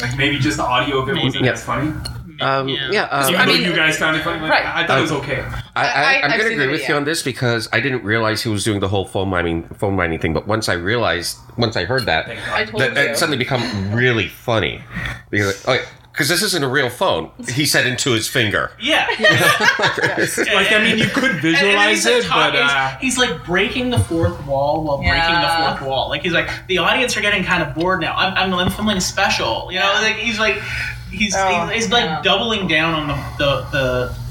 [0.00, 1.24] Like maybe just the audio of it Maybe.
[1.26, 1.52] wasn't Yeah.
[1.52, 1.92] as funny.
[2.42, 2.88] Um, Yeah.
[2.90, 4.64] yeah, um, Even I though mean- you guys found it funny, like, Right.
[4.66, 5.40] I, I thought it was okay.
[5.74, 8.04] I, I, I- I'm going to agree the with you on this because I didn't
[8.04, 10.32] realize he was doing the whole phone miming, phone miming thing.
[10.34, 14.28] But once I realized, once I heard that, I told that it suddenly become really
[14.28, 14.82] funny
[15.30, 17.30] because, like, because this isn't a real phone.
[17.48, 18.70] He said into his finger.
[18.78, 19.06] Yeah.
[20.52, 23.18] Like I mean, you could And- and visualize like, it, talk- but he's- uh, he's,
[23.18, 26.08] like breaking the fourth wall while breaking the fourth wall.
[26.10, 28.14] Like he's like the audience are getting kind of bored now.
[28.14, 29.70] I'm, I'm, I'm filming a special.
[29.72, 30.56] You know, like he's like
[31.12, 32.22] he's Oh, he's, he's like yeah.
[32.22, 34.22] doubling down on the the the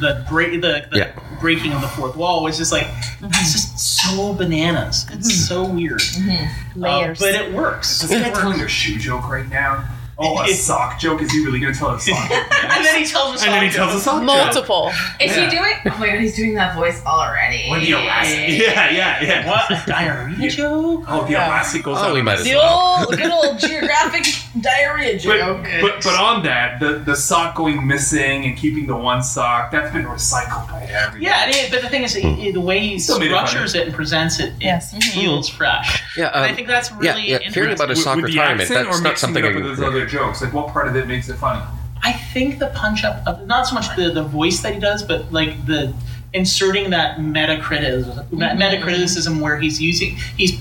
[0.00, 1.12] the, break, the, the Yeah.
[1.40, 3.26] breaking of the fourth wall, which just like Mm-hmm.
[3.32, 5.06] it's just so bananas.
[5.10, 7.18] It's so weird, Uh, Layers.
[7.18, 8.02] but it works.
[8.02, 9.84] is this guy telling a shoe joke right now?
[10.20, 11.22] Oh, a It's- sock joke?
[11.22, 12.46] Is he really going to tell a sock joke?
[12.64, 14.24] and then he tells a us and then he tells a sock joke.
[14.24, 14.92] Multiple.
[15.20, 15.44] Is Yeah.
[15.48, 15.74] he doing?
[15.86, 17.68] Oh my god, he's doing that voice already.
[17.70, 19.48] When the elastic, yeah, yeah, yeah.
[19.48, 21.04] What a diarrhea joke?
[21.08, 22.14] Oh, the elastic goes Oh, out.
[22.14, 23.04] we might as The well.
[23.08, 24.26] old, good old geographic
[24.60, 25.66] diarrhea But, joke.
[25.80, 29.92] but but on that, the the sock going missing and keeping the one sock that's
[29.92, 31.22] been recycled by everyone.
[31.22, 33.74] Yeah, it is, but the thing is, he- the way he Still made it structures
[33.74, 35.12] it and presents it, it Yes.
[35.14, 36.02] feels fresh.
[36.16, 37.36] Yeah, and I um, think that's yeah, really yeah.
[37.36, 37.52] interesting.
[37.62, 39.44] Hearing about his sock with the retirement, accent that's or not something.
[39.44, 40.42] it I up with his other jokes.
[40.42, 41.62] Like, what part of it makes it funny?
[42.02, 45.02] I think the punch up, uh, not so much the, the voice that he does,
[45.02, 45.92] but like the
[46.32, 50.60] inserting that meta criticism, meta criticism where he's using he's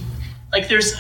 [0.52, 0.94] like there's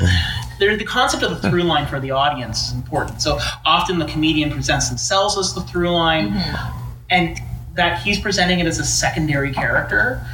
[0.60, 3.22] there the concept of the through line for the audience is important.
[3.22, 6.80] So often the comedian presents themselves as the through line, mm-hmm.
[7.10, 7.40] and
[7.76, 10.26] that he's presenting it as a secondary character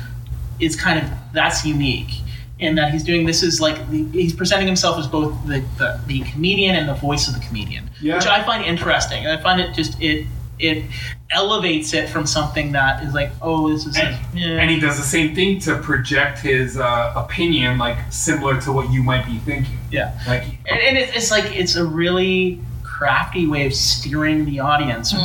[0.59, 2.21] is kind of that's unique.
[2.59, 5.99] In that he's doing this is like the, he's presenting himself as both the, the,
[6.07, 8.15] the comedian and the voice of the comedian, Yeah.
[8.15, 9.25] which I find interesting.
[9.25, 10.27] And I find it just it
[10.63, 10.85] it
[11.31, 14.59] elevates it from something that is like oh this is And, yeah.
[14.59, 18.91] and he does the same thing to project his uh, opinion, like similar to what
[18.91, 19.77] you might be thinking.
[19.91, 20.17] yeah.
[20.27, 22.59] Like, and, and it's like it's a really
[23.03, 25.19] crafty way of steering the audience in,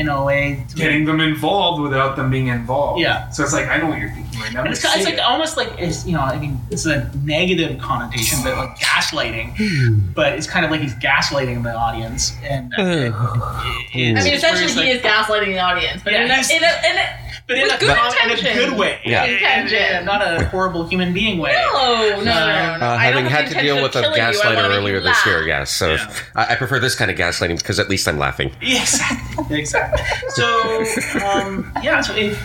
[0.00, 2.98] in a way to getting them involved without them being involved.
[2.98, 3.28] Yeah.
[3.28, 4.62] So it's like I know what you're thinking right now.
[4.64, 5.20] and it's, it's like it.
[5.20, 10.32] almost like it's you know I mean it's a negative connotation but like gaslighting but
[10.32, 14.72] it's kind of like he's gaslighting the audience and uh, it- it- I mean, essentially,
[14.72, 17.58] he like- is gaslighting the audience, but Yeah, in, a, in, a, in a but
[17.58, 19.24] in a, good com- in a good way Yeah.
[19.24, 19.76] Intention.
[19.78, 22.86] Yeah, not a horrible human being way no, no, no, no, no.
[22.86, 25.70] Uh, having had to deal with a killing you, gaslighter earlier this year, yes.
[25.70, 26.14] So Yeah.
[26.36, 28.52] I, I prefer this kind of gaslighting because at least I'm laughing.
[28.62, 29.58] Yeah, exactly.
[29.58, 30.04] Exactly.
[30.30, 30.84] So,
[31.26, 32.00] um, yeah.
[32.02, 32.40] So if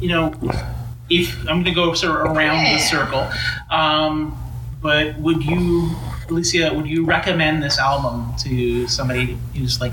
[0.00, 0.34] you know,
[1.10, 3.26] if I'm going to go sort of around the circle,
[3.70, 4.36] um,
[4.82, 5.90] but would you,
[6.30, 9.92] Alicia, would you recommend this album to somebody who's like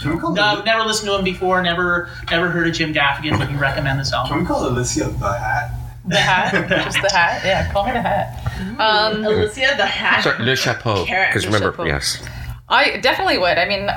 [0.00, 3.38] Can we call, no, never listened to him before, never never heard of Jim Gaffigan,
[3.38, 4.30] but you recommend this album?
[4.30, 5.70] can we call Alicia the hat?
[6.04, 7.42] The hat, just the hat.
[7.44, 8.38] Yeah, call me the hat.
[8.78, 10.24] Um, Alicia the hat.
[10.24, 11.04] Sorry, le chapeau.
[11.04, 11.84] Because remember, chapeau.
[11.84, 12.22] yes.
[12.68, 13.58] I definitely would.
[13.58, 13.88] I mean,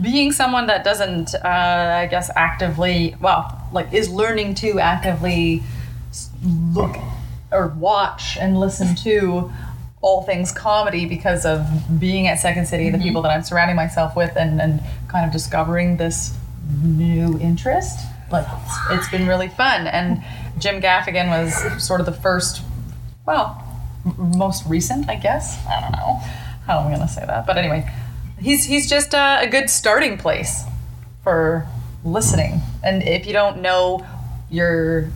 [0.00, 5.62] being someone that doesn't, uh, I guess, actively, well, like is learning to actively
[6.72, 6.96] look
[7.52, 9.50] or watch and listen to
[10.06, 11.66] all things comedy because of
[11.98, 15.32] being at Second City, the people that I'm surrounding myself with, and, and kind of
[15.32, 16.32] discovering this
[16.80, 17.98] new interest.
[18.30, 19.88] Like, it's, it's been really fun.
[19.88, 20.22] And
[20.58, 22.62] Jim Gaffigan was sort of the first,
[23.26, 23.60] well,
[24.04, 25.58] m- most recent, I guess.
[25.66, 26.20] I don't know
[26.66, 27.90] how I'm gonna say that, but anyway,
[28.38, 30.62] he's he's just uh, a good starting place
[31.24, 31.66] for
[32.04, 32.60] listening.
[32.84, 34.06] And if you don't know
[34.50, 35.10] your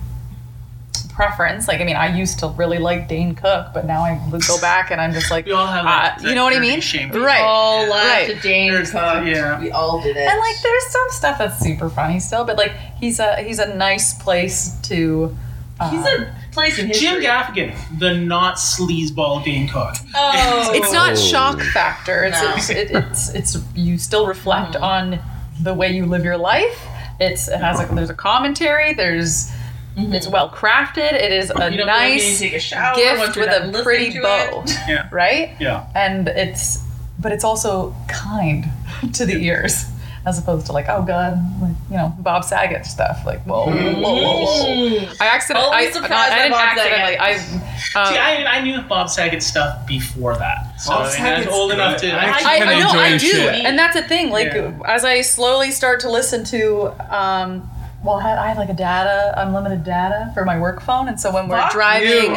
[1.21, 4.19] preference, like I mean, I used to really like Dane Cook, but now I
[4.49, 6.57] go back and I'm just like, We all have that- uh, you know what I
[6.57, 6.81] that mean?
[6.81, 7.11] shame.
[7.11, 8.27] Right, all love right.
[8.29, 9.27] to Jane There's- Cook.
[9.27, 9.61] yeah.
[9.61, 10.27] We all did it.
[10.29, 13.75] And like, there's some stuff that's super funny still, but like, he's a he's a
[13.75, 15.37] nice place to.
[15.79, 17.09] Uh, he's a place in history.
[17.09, 19.95] Jim Gaffigan, the not sleazeball Dane Cook.
[20.15, 22.25] Oh, it's not shock factor.
[22.25, 22.53] It's No.
[22.55, 25.19] it's, it, it's it's you still reflect on
[25.61, 26.79] the way you live your life.
[27.19, 28.93] It's it has a there's a commentary.
[28.95, 29.51] There's
[29.97, 31.13] it's well crafted.
[31.13, 33.49] It is a You don't feel like you need nice take a shower gift with
[33.49, 34.65] a pretty bow.
[34.89, 35.09] Yeah.
[35.13, 35.57] right?
[35.61, 35.87] Yeah.
[35.95, 36.85] And it's
[37.19, 38.65] but it's also kind
[39.15, 39.85] to the ears.
[40.27, 43.25] As opposed to like, oh god, like you know, Bob Saget stuff.
[43.25, 45.13] Like, whoa, whoa, whoa, whoa.
[45.19, 47.17] I accidentally, I, Always not, surprised I didn't Bob accidentally.
[47.17, 51.47] I, uh, See, I, I knew Bob Saget stuff before that, so Bob I, mean,
[51.47, 51.79] was old good.
[51.79, 52.13] enough to.
[52.13, 53.65] I I, actually I know, I do, shit.
[53.65, 54.29] and that's the thing.
[54.29, 54.79] Like, Yeah.
[54.87, 57.71] as I slowly start to listen to, um,
[58.03, 61.21] well, I had, I had like a data, unlimited data for my work phone, and
[61.21, 62.35] so when we're Fuck driving, Oh,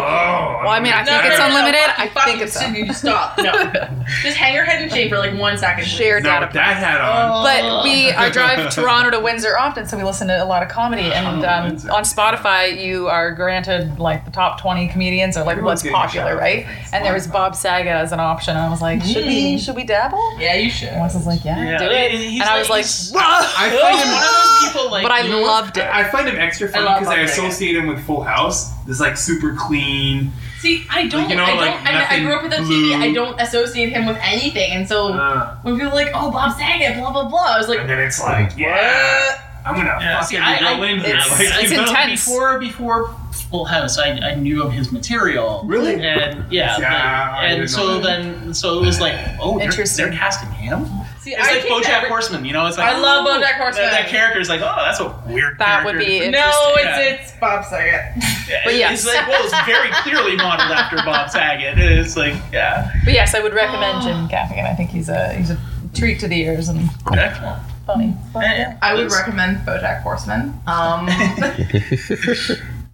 [0.62, 1.90] well, I mean, I No, think no, it's no, no, unlimited.
[1.98, 3.38] I think it's Sydney, you stop.
[3.38, 3.52] No,
[4.22, 5.86] just hang your head in shame for like one second.
[5.86, 6.46] Share No, data.
[6.48, 7.44] with that hat on.
[7.44, 10.70] But we, I drive Toronto to Windsor often, so we listen to a lot of
[10.70, 11.04] comedy.
[11.14, 15.84] And um, on Spotify, you are granted like the top twenty comedians or like Everyone's
[15.84, 16.66] what's popular, right?
[16.92, 18.58] And there was Bob Saget as an option.
[18.58, 20.40] And I was like, should we, should we dabble?
[20.40, 20.90] Yeah, you should.
[20.90, 22.12] And Wes was like, yeah, Yeah, do it.
[22.12, 25.04] he's And I was like, he's- I He's find him one of those people like.
[25.04, 25.53] but I you know what?
[25.54, 25.84] Loved it.
[25.86, 27.46] I find him extra funny because I Bob Saget.
[27.46, 28.72] associate him with Full House.
[28.86, 30.32] This like super clean.
[30.60, 31.30] See, I don't.
[31.30, 31.58] you know, I don't.
[31.58, 32.92] like, I, mean, I grew up with the blue.
[32.94, 33.02] TV.
[33.02, 36.58] I don't associate him with anything, and so Uh, when people are like, "Oh, Bob
[36.58, 40.20] Saget," blah blah blah, I was like, and then it's like, yeah, I'm gonna Yeah,
[40.20, 41.16] fuck see, every I- girl I- in here.
[41.16, 42.26] it's- Like, it's intense.
[42.26, 43.16] Before before
[43.52, 45.64] Full House, I, I knew of his material.
[45.66, 45.96] Really?
[45.96, 48.04] And yeah, Yeah, I and so that.
[48.04, 50.06] then so it was like, oh, they're, Interesting.
[50.10, 50.88] they're casting him.
[51.24, 52.66] "See, It's I like BoJack every- Horseman, you know?
[52.68, 53.86] It's like I love oh, BoJack Horseman.
[53.86, 55.58] That, that character is like, oh, that's a weird.
[55.58, 56.74] That would be No, interesting.
[56.76, 57.00] it's Yeah.
[57.00, 58.02] it's Bob Saget.
[58.66, 59.06] But yes.
[59.06, 61.78] it's like well, it's very clearly modeled after Bob Saget.
[61.80, 64.70] It's like, yeah, But yes, I would recommend Jim Gaffigan.
[64.70, 65.58] I think he's a he's a
[65.96, 67.62] treat to the ears and excellent.
[67.88, 68.14] funny.
[68.34, 68.78] But, yeah.
[68.82, 70.54] I would recommend BoJack Horseman.
[70.68, 71.06] Um,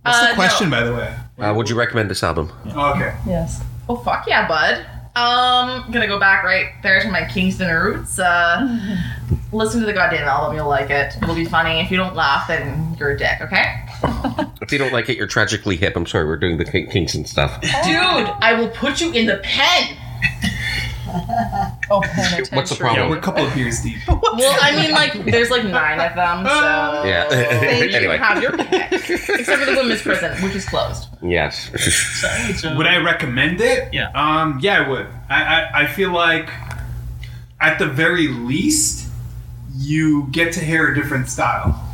[0.04, 1.14] What's uh, the question, by the way?
[1.40, 2.52] Uh, would you recommend this album?
[2.76, 3.16] Oh, okay.
[3.28, 3.62] Yes.
[3.90, 4.86] Oh fuck yeah, bud.
[5.20, 8.18] Um, gonna go back right there to my Kingston roots.
[8.20, 8.80] Uh,
[9.52, 11.16] listen to the goddamn album, you'll like it.
[11.22, 11.80] It'll be funny.
[11.82, 13.42] If you don't laugh, then you're a dick.
[13.42, 13.86] Okay,
[14.62, 15.96] If you don't like it, you're tragically hip.
[15.96, 17.60] I'm sorry, we're doing the King- Kingston stuff.
[17.62, 17.70] dude.
[17.72, 19.98] I will put you in the pen.
[21.92, 22.02] Oh.
[22.52, 23.10] What's the Yeah, problem?
[23.10, 23.98] we're a couple of beers deep.
[24.08, 27.24] Well, I mean, like, there's like nine of them, so Yeah.
[27.80, 28.18] you Anyway.
[28.18, 31.08] can have your pick, except for the women's prison, which is closed.
[31.24, 31.72] Yes.
[32.22, 33.92] So, so- Would I recommend it?
[33.92, 34.12] Yeah.
[34.14, 34.60] Um.
[34.62, 35.08] Yeah, I would.
[35.30, 36.50] I, I I feel like
[37.60, 39.08] at the very least
[39.76, 41.86] you get to hear a different style.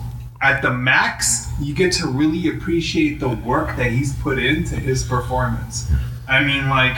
[0.42, 5.04] At the max, you get to really appreciate the work that he's put into his
[5.04, 5.90] performance.
[6.28, 6.98] I mean, like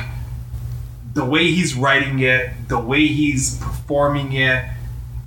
[1.18, 4.64] the way he's writing it, the way he's performing it,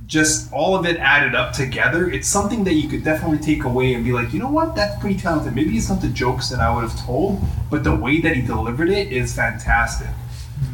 [0.06, 2.08] just all of it added up together.
[2.08, 4.98] It's something that you could definitely take away and be like, you know what, that's
[5.00, 5.52] pretty talented.
[5.54, 8.42] Maybe it's not the jokes that I would have told, but the way that he
[8.42, 10.06] delivered it is fantastic.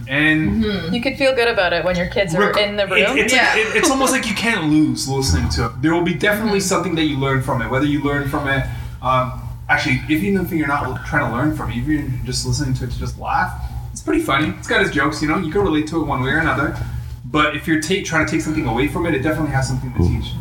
[0.09, 0.63] And
[0.95, 3.19] You could feel good about it when your kids are Rec- in the it- room.
[3.19, 3.57] it's, Yeah.
[3.57, 5.83] it- it's almost like you can't lose listening to it.
[5.83, 6.69] There will be definitely Mm-hmm.
[6.69, 7.71] something that you learn from it.
[7.71, 8.65] Whether you learn from it,
[9.03, 9.33] um,
[9.69, 12.75] actually, if even if you're not trying to learn from it, if you're just listening
[12.75, 13.66] to it to just laugh, it's
[14.07, 14.55] pretty funny.
[14.59, 15.37] It's got its jokes, you know.
[15.39, 16.75] You can relate to it one way or another.
[17.27, 19.93] But if you're ta- trying to take something away from it, it definitely has something
[19.95, 20.33] to teach.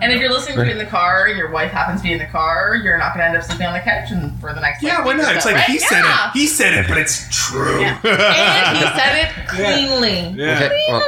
[0.00, 2.12] And if you're listening to it in the car and your wife happens to be
[2.12, 4.52] in the car, you're not going to end up sleeping on the couch and for
[4.52, 5.36] the next Yeah, like, why week or not?
[5.36, 5.64] It's like right?
[5.64, 6.28] he said Yeah.
[6.28, 6.32] it.
[6.34, 7.80] He said it, but it's true.
[7.80, 7.98] Yeah.
[8.04, 10.34] and he said it cleanly.
[10.38, 10.56] Yeah.
[10.64, 11.02] Okay, well,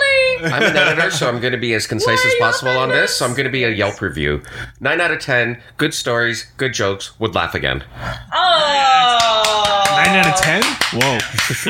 [0.45, 3.15] I'm an editor, so I'm going to be as concise as possible on this.
[3.17, 4.41] So I'm going to be a Yelp review.
[4.81, 5.61] Nine out of ten.
[5.77, 7.19] Good stories, good jokes.
[7.21, 7.85] Would laugh again.
[8.33, 9.85] Oh.
[9.91, 10.63] Nine out of ten.
[10.93, 11.19] Whoa.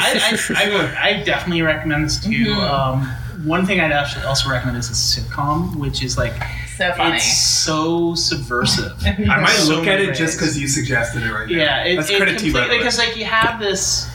[0.01, 0.85] I, I, I would.
[0.95, 2.29] I definitely recommend this to.
[2.29, 2.61] Mm-hmm.
[2.61, 3.15] Um,
[3.45, 6.35] one thing I'd actually also recommend is a sitcom, which is like
[6.77, 7.17] So funny.
[7.17, 8.93] it's so subversive.
[9.07, 11.57] I might So look at many it just because you suggested it right now.
[11.57, 12.79] Yeah, it, That's it credit to you, by the completely way.
[12.79, 14.09] because like you have this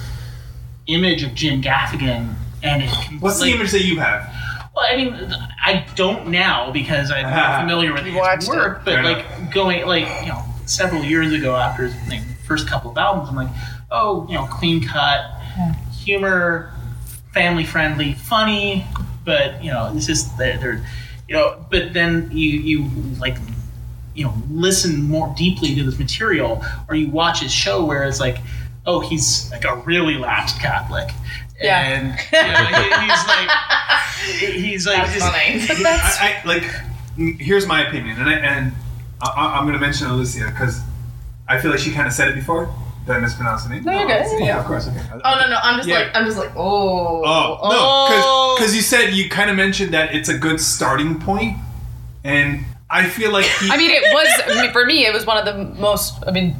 [0.88, 2.89] image of Jim Gaffigan, and it
[3.21, 4.30] What's the image that you have?
[4.76, 5.13] Well, I mean,
[5.63, 7.59] I don't now because I'm not uh-huh.
[7.61, 8.15] familiar with his
[8.49, 8.86] work, it.
[8.86, 12.89] but Fair like going like you know several years ago after his like, first couple
[12.91, 13.49] of albums, I'm like,
[13.91, 15.39] oh, you know, clean cut,
[16.01, 16.74] humor,
[17.34, 18.86] family friendly, funny,
[19.26, 20.86] but you know, it's just they're, they're
[21.28, 23.38] you know, but then you you like
[24.15, 28.19] you know listen more deeply to this material, or you watch his show where it's
[28.19, 28.38] like.
[28.86, 31.09] Oh, he's like a really lapsed Catholic,
[31.61, 31.80] Yeah.
[31.80, 35.86] and you know, he- he's like, he's like, That's just- funny.
[35.86, 36.63] I, I like.
[37.39, 38.74] Here's my opinion, and I, and
[39.21, 40.82] I, I- I'm going to mention Alicia because
[41.47, 42.76] I feel like she kind of said it before.
[43.06, 43.84] Did I mispronounce the name?
[43.84, 44.26] No, you're good.
[44.26, 44.88] Oh, yeah, of course.
[44.88, 45.01] Okay.
[45.12, 45.58] Oh no no!
[45.62, 45.99] I'm just Yeah.
[45.99, 48.76] like I'm just like oh Oh no, because oh.
[48.76, 51.58] you said you kind of mentioned that it's a good starting point,
[52.24, 55.06] and I feel like he, I mean, it was I mean, for me.
[55.06, 56.24] It was one of the most.
[56.28, 56.56] I mean,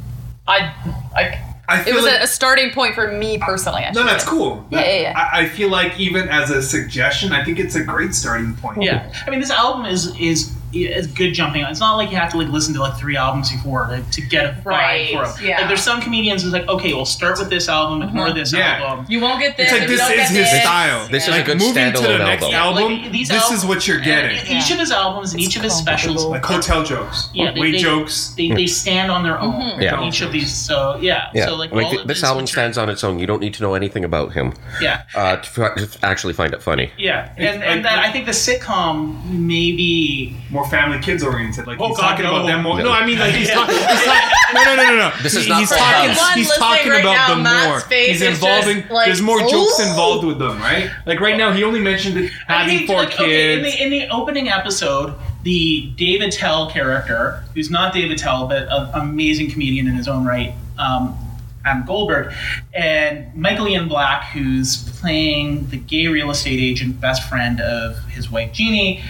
[0.46, 0.74] I
[1.16, 1.40] I.
[1.66, 3.84] I It was like, a, a starting point for me personally.
[3.84, 4.30] I no, that's say.
[4.30, 4.66] cool.
[4.70, 5.12] Yeah, yeah, yeah.
[5.16, 8.82] I, I feel like even as a suggestion, I think it's a great starting point.
[8.82, 11.64] Yeah, I mean, this album is is is good jumping.
[11.64, 11.70] on.
[11.70, 14.20] It's not like you have to like listen to like three albums before to, to
[14.20, 15.32] get a vibe Right, for 'em.
[15.46, 15.58] yeah.
[15.58, 18.82] Like, there's some comedians who's like, okay, we'll start with this album, ignore this Yeah.
[18.84, 19.06] album.
[19.08, 19.70] You won't get this.
[19.70, 20.62] It's like this is his this.
[20.62, 21.08] style.
[21.08, 22.54] This is a like good moving to the next album.
[22.54, 23.02] album.
[23.02, 24.36] Like, these this albums- is what you're getting.
[24.38, 27.60] And Each of his albums and each of his specials, Like hotel jokes, Yeah, they-
[27.60, 28.34] weight they- jokes.
[28.36, 29.80] they, they stand on their own.
[29.80, 30.02] Yeah.
[30.04, 32.76] Each of these, so yeah, Yeah, so like like all th- of this album stands
[32.78, 33.18] on its own.
[33.18, 36.90] You don't need to know anything about him Yeah, uh, to, actually find it funny.
[36.98, 41.66] yeah, and and I think the sitcom maybe more family kids oriented.
[41.66, 42.34] Like Oh, he's God, talking no.
[42.36, 42.78] about them more.
[42.78, 42.84] No.
[42.84, 43.74] No, I mean like he's talking.
[43.76, 45.12] He's talking no, no, no, no, no.
[45.22, 46.10] This is He- not he's talking.
[46.10, 46.34] House.
[46.34, 47.80] He's listening talking right about now, them Matt's more.
[47.80, 48.78] face He's is involving.
[48.80, 50.90] just like, there's more jokes involved with them, right?
[51.06, 53.90] Like right now, he only mentioned it having think, four like, okay, in, the, in
[53.90, 59.86] the opening episode, the Dave Attell character, who's not Dave Attell, but an amazing comedian
[59.86, 61.18] in his own right, um,
[61.66, 62.32] Adam Goldberg,
[62.74, 68.30] and Michael Ian Black, who's playing the gay real estate agent, best friend of his
[68.30, 69.02] wife Jeannie,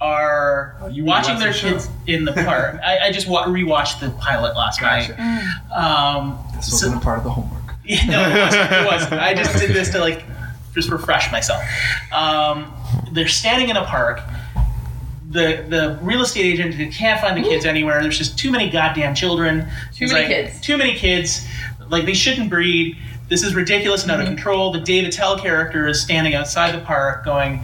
[0.00, 2.80] are you watching their the kids in the park.
[2.84, 5.16] I, I just wa- rewatched the pilot last Gotcha.
[5.16, 5.72] night.
[5.74, 7.74] Um, This wasn't a part of the homework.
[7.84, 8.72] yeah, no, it wasn't.
[8.72, 9.14] It wasn't.
[9.20, 10.24] I just did this to like
[10.74, 11.62] just refresh myself.
[12.12, 12.72] Um,
[13.12, 14.20] they're standing in a park.
[15.30, 18.00] The the real estate agent can't find the kids anywhere.
[18.00, 19.60] There's just too many goddamn children.
[19.62, 20.60] Too He's many like, kids.
[20.60, 21.46] Too many kids.
[21.88, 22.96] Like they shouldn't breed.
[23.28, 24.72] This is ridiculous and out of control.
[24.72, 27.60] The Dave Attell character is standing outside the park, going,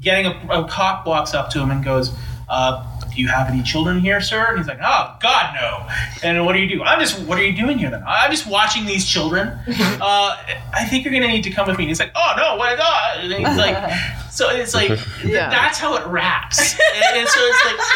[0.00, 2.14] getting a, a cop walks up to him and goes.
[2.48, 2.86] Uh,
[3.20, 4.46] do you have any children here, sir?
[4.48, 5.86] And he's like, oh, God, no.
[6.22, 6.82] And what do you do?
[6.82, 8.02] I'm just, what are you doing here then?
[8.06, 9.58] I'm just watching these children.
[10.02, 10.34] Uh,
[10.72, 11.84] I think you're going to need to come with me.
[11.84, 12.78] And he's like, oh, no, what?
[12.78, 13.20] God.
[13.20, 13.76] And he's like,
[14.30, 14.90] so it's like,
[15.22, 15.50] Yeah.
[15.50, 16.72] that's how it wraps.
[16.72, 17.86] and, and so it's like,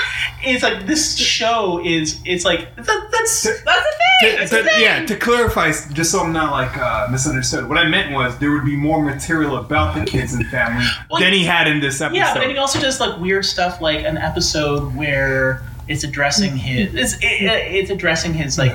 [0.46, 3.82] it's like, this show is, it's like, that, that's, That's the
[4.20, 4.48] thing.
[4.48, 8.12] To- to- yeah, to clarify, just so I'm not like uh, misunderstood, what I meant
[8.12, 11.66] was there would be more material about the kids and family Well, than he had
[11.66, 12.18] in this episode.
[12.18, 15.13] Yeah, but then he also does like weird stuff, like an episode where
[15.86, 18.72] it's addressing his it's it, it's addressing his like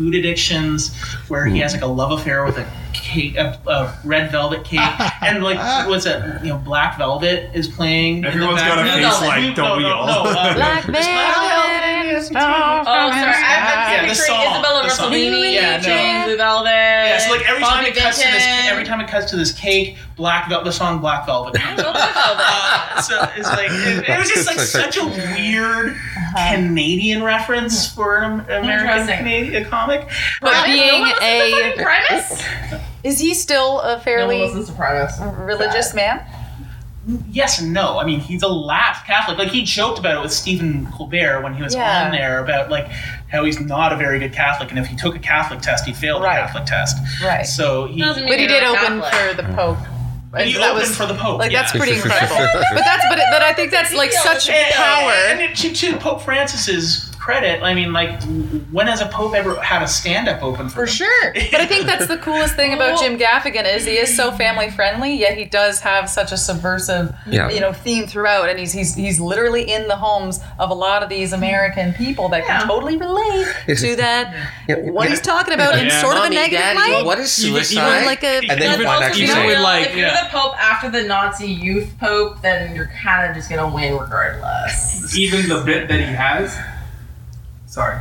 [0.00, 0.96] food addictions,
[1.28, 4.80] where he has like a love affair with a cake, a, a red velvet cake,
[5.22, 6.42] and like what's that?
[6.42, 8.16] You know, Black Velvet is playing.
[8.16, 9.14] in the Everyone's got a background.
[9.14, 10.06] face like, don't no, we no, all?
[10.06, 11.06] No, uh, Black it's
[12.32, 12.88] velvet.
[12.88, 13.16] Oh, sorry.
[13.16, 15.12] I'm, Yeah, I'm the picturing song, Isabella the song.
[15.12, 15.82] Rossellini, Yeah, no.
[15.82, 16.68] James Blue Velvet.
[16.70, 19.36] Yeah, so like every time Bonnie it cuts to this, every time it cuts to
[19.36, 21.60] this cake, Black Velvet, the song Black Velvet.
[22.42, 25.96] Uh, so it's like it, it was just like such a weird
[26.52, 30.08] Canadian reference for an American Canadian comic.
[30.40, 30.66] But Primus?
[30.66, 32.82] being no one listens to a fucking Primus?
[33.04, 35.18] is he still a fairly listens to Primus.
[35.20, 36.24] religious man?
[37.30, 37.98] Yes and no.
[37.98, 39.38] I mean, he's a lapsed Catholic.
[39.38, 42.04] Like he joked about it with Stephen Colbert when he was Yeah.
[42.06, 42.88] on there about like
[43.30, 45.92] how he's not a very good Catholic, and if he took a Catholic test, he
[45.92, 46.36] failed Right.
[46.40, 46.96] the Catholic test.
[47.22, 47.46] Right.
[47.46, 48.00] So he.
[48.00, 49.14] Doesn't But he did open Catholic.
[49.36, 49.78] for the Pope.
[50.32, 51.38] But he that opened was for the Pope.
[51.40, 51.62] like yeah.
[51.62, 52.36] that's pretty incredible.
[52.36, 55.10] but that's but, it, but I think that's like such And- power.
[55.28, 58.20] And it- to, to Pope Francis's credit, I mean, like,
[58.72, 60.94] when has a pope ever had a stand-up open for, For them?
[60.94, 61.32] sure.
[61.52, 64.68] But I think that's the coolest thing about Jim Gaffigan is he is so family
[64.70, 67.48] friendly, yet he does have such a subversive, Yeah.
[67.48, 71.02] you know, theme throughout, and he's he's he's literally in the homes of a lot
[71.04, 72.58] of these American people that Yeah.
[72.58, 74.34] can totally relate to that
[74.68, 74.76] Yeah.
[74.90, 76.00] what he's talking about in Yeah.
[76.00, 77.04] sort of a negative Daddy, light.
[77.04, 77.92] what is Even- suicide?
[77.94, 80.28] even like a- and then But you find also, you know, like- if you're the
[80.32, 85.16] Pope after the Nazi youth Pope, then you're kind of just gonna win regardless.
[85.16, 86.56] Even the bit that he has.
[87.70, 87.98] Sorry.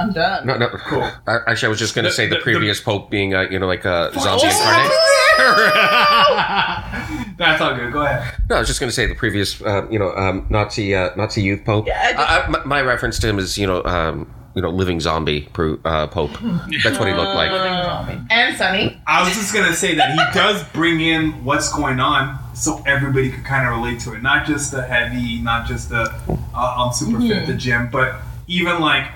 [0.00, 0.44] I'm done.
[0.46, 0.68] No, no.
[0.70, 1.02] Cool.
[1.26, 3.42] Uh, Actually, I was just going to The- say the, the- previous pope being, uh,
[3.42, 4.90] you know, like a zombie incarnate.
[7.38, 7.92] That's all good.
[7.92, 8.34] Go ahead.
[8.50, 11.10] No, I was just going to say the previous, uh, you know, um, Nazi uh,
[11.16, 11.86] Nazi youth pope.
[11.86, 14.62] Yeah, I just- I, I, my, my reference to him is, you know, um, you
[14.62, 16.32] know, living zombie pro- uh, pope.
[16.82, 17.52] That's what he looked like.
[18.30, 19.00] And Sunny.
[19.06, 23.30] I was just gonna say that he does bring in what's going on, so everybody
[23.30, 24.22] could kind of relate to it.
[24.22, 28.16] Not just the heavy, not just the uh, I'm super fit at the gym, but
[28.48, 29.06] even like,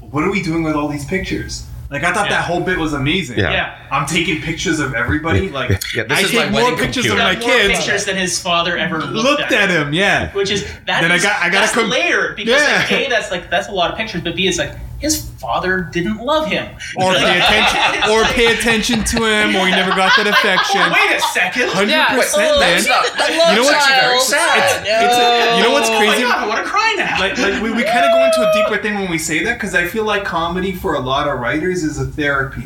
[0.00, 1.66] what are we doing with all these pictures?
[1.90, 2.36] Like I thought Yeah.
[2.36, 3.38] that whole bit was amazing.
[3.38, 3.50] Yeah.
[3.50, 3.78] Yeah.
[3.90, 5.48] I'm taking pictures of everybody.
[5.48, 7.12] Like Yeah, this I is take my more pictures computer.
[7.12, 7.78] of my Got more kids.
[7.80, 10.30] pictures than his father ever looked, Looked at him, yeah.
[10.32, 12.86] Which is that Then I got- I gotta that's com- layered because Yeah.
[12.90, 15.88] like, a that's like that's a lot of pictures, but b it's like his father
[15.92, 20.12] didn't love him Or pay attention, or pay attention to him, or he never got
[20.16, 20.80] that affection.
[20.92, 21.68] Wait a second.
[21.70, 22.14] Hundred Yeah.
[22.14, 22.82] percent, Oh, man.
[22.84, 24.00] You know what's child.
[24.06, 24.86] very sad?
[24.86, 26.22] It's, it's, you know what's Oh my crazy?
[26.22, 27.18] god, I want to cry now.
[27.18, 29.54] like, like we, we kind of go into a deeper thing when we say that
[29.54, 32.64] because I feel like comedy for a lot of writers is a therapy.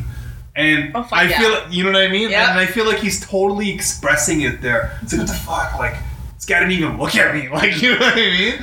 [0.57, 1.39] And Oh, I yeah.
[1.39, 2.31] feel, you know what I mean?
[2.31, 2.51] Yeah.
[2.51, 4.97] And I feel like he's totally expressing it there.
[5.03, 5.79] It's like, what the fuck?
[5.79, 5.97] Like,
[6.45, 7.49] this guy didn't even look at me.
[7.49, 8.55] Like, you know what I mean?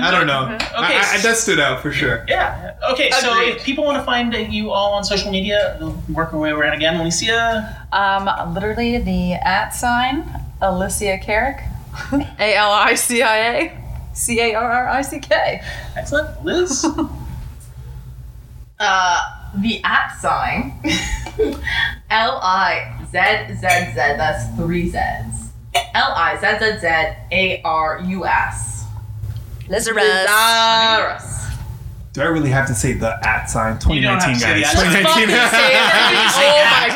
[0.00, 0.56] I don't know.
[0.76, 2.24] I, I, that stood out for sure.
[2.28, 2.74] yeah.
[2.92, 6.38] Okay, so if people want to find you all on social media, they'll work our
[6.40, 6.96] way around again.
[6.98, 10.24] Alicia, Um, literally the at sign
[10.60, 11.58] Alicia Carrick,
[12.40, 13.78] A L I C I A
[14.14, 15.62] C A R R I C K.
[15.96, 16.44] excellent.
[16.44, 16.84] Liz,
[18.80, 19.20] Uh,
[19.58, 20.72] the at sign.
[22.10, 23.94] L I Z Z Z.
[23.94, 25.31] That's three Z's.
[25.74, 26.86] L I Z Z Z
[27.32, 28.84] A R U S.
[29.68, 30.04] Lazarus.
[30.04, 31.38] Lazarus.
[32.12, 33.78] Do I really have to say the at sign?
[33.88, 34.60] You don't have 2019, guys.
[34.60, 34.76] the at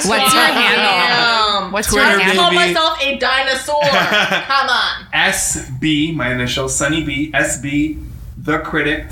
[0.02, 0.20] sign.
[0.20, 0.76] 2019.
[1.16, 2.10] oh my What's your handle?
[2.10, 2.44] What's Twitter, your I handle?
[2.44, 3.80] call myself a dinosaur.
[3.82, 5.06] Come on.
[5.14, 8.04] SB, my initial, Sunny B, SB,
[8.36, 9.06] the critic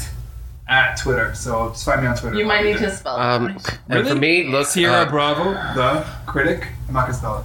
[0.69, 1.35] at Twitter.
[1.35, 2.37] So just find me on Twitter.
[2.37, 3.21] You might need to spell it.
[3.21, 3.59] Um,
[3.89, 6.67] and for me, look, Sierra uh, Bravo, the critic.
[6.87, 7.45] I'm not gonna spell it.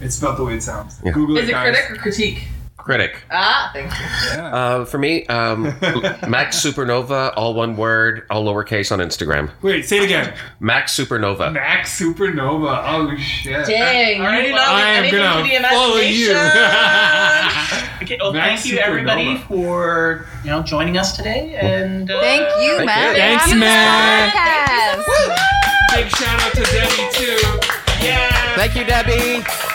[0.00, 1.00] It's spelled the way it sounds.
[1.04, 1.12] Yeah.
[1.12, 2.48] Google Is it, it critic or critique?
[2.88, 3.22] critic.
[3.30, 4.40] Ah, thank you.
[4.40, 5.64] Uh, for me, um,
[6.26, 9.50] Max Supernova, all one word, all lowercase on Instagram.
[9.60, 10.34] Wait, say it again.
[10.58, 11.52] Max Supernova.
[11.52, 12.82] Max Supernova.
[12.86, 13.66] Oh shit.
[13.66, 16.30] Dang, Alright, you love I am gonna to follow you.
[18.02, 22.48] okay, well, Max thank you everybody for you know joining us today, and uh, Thank
[22.62, 23.16] you, Thank Matt.
[23.16, 23.20] you.
[23.20, 24.32] Thanks, man.
[25.94, 27.36] Big shout out to Debbie too.
[28.02, 28.54] Yeah.
[28.56, 29.67] Thank you, Debbie.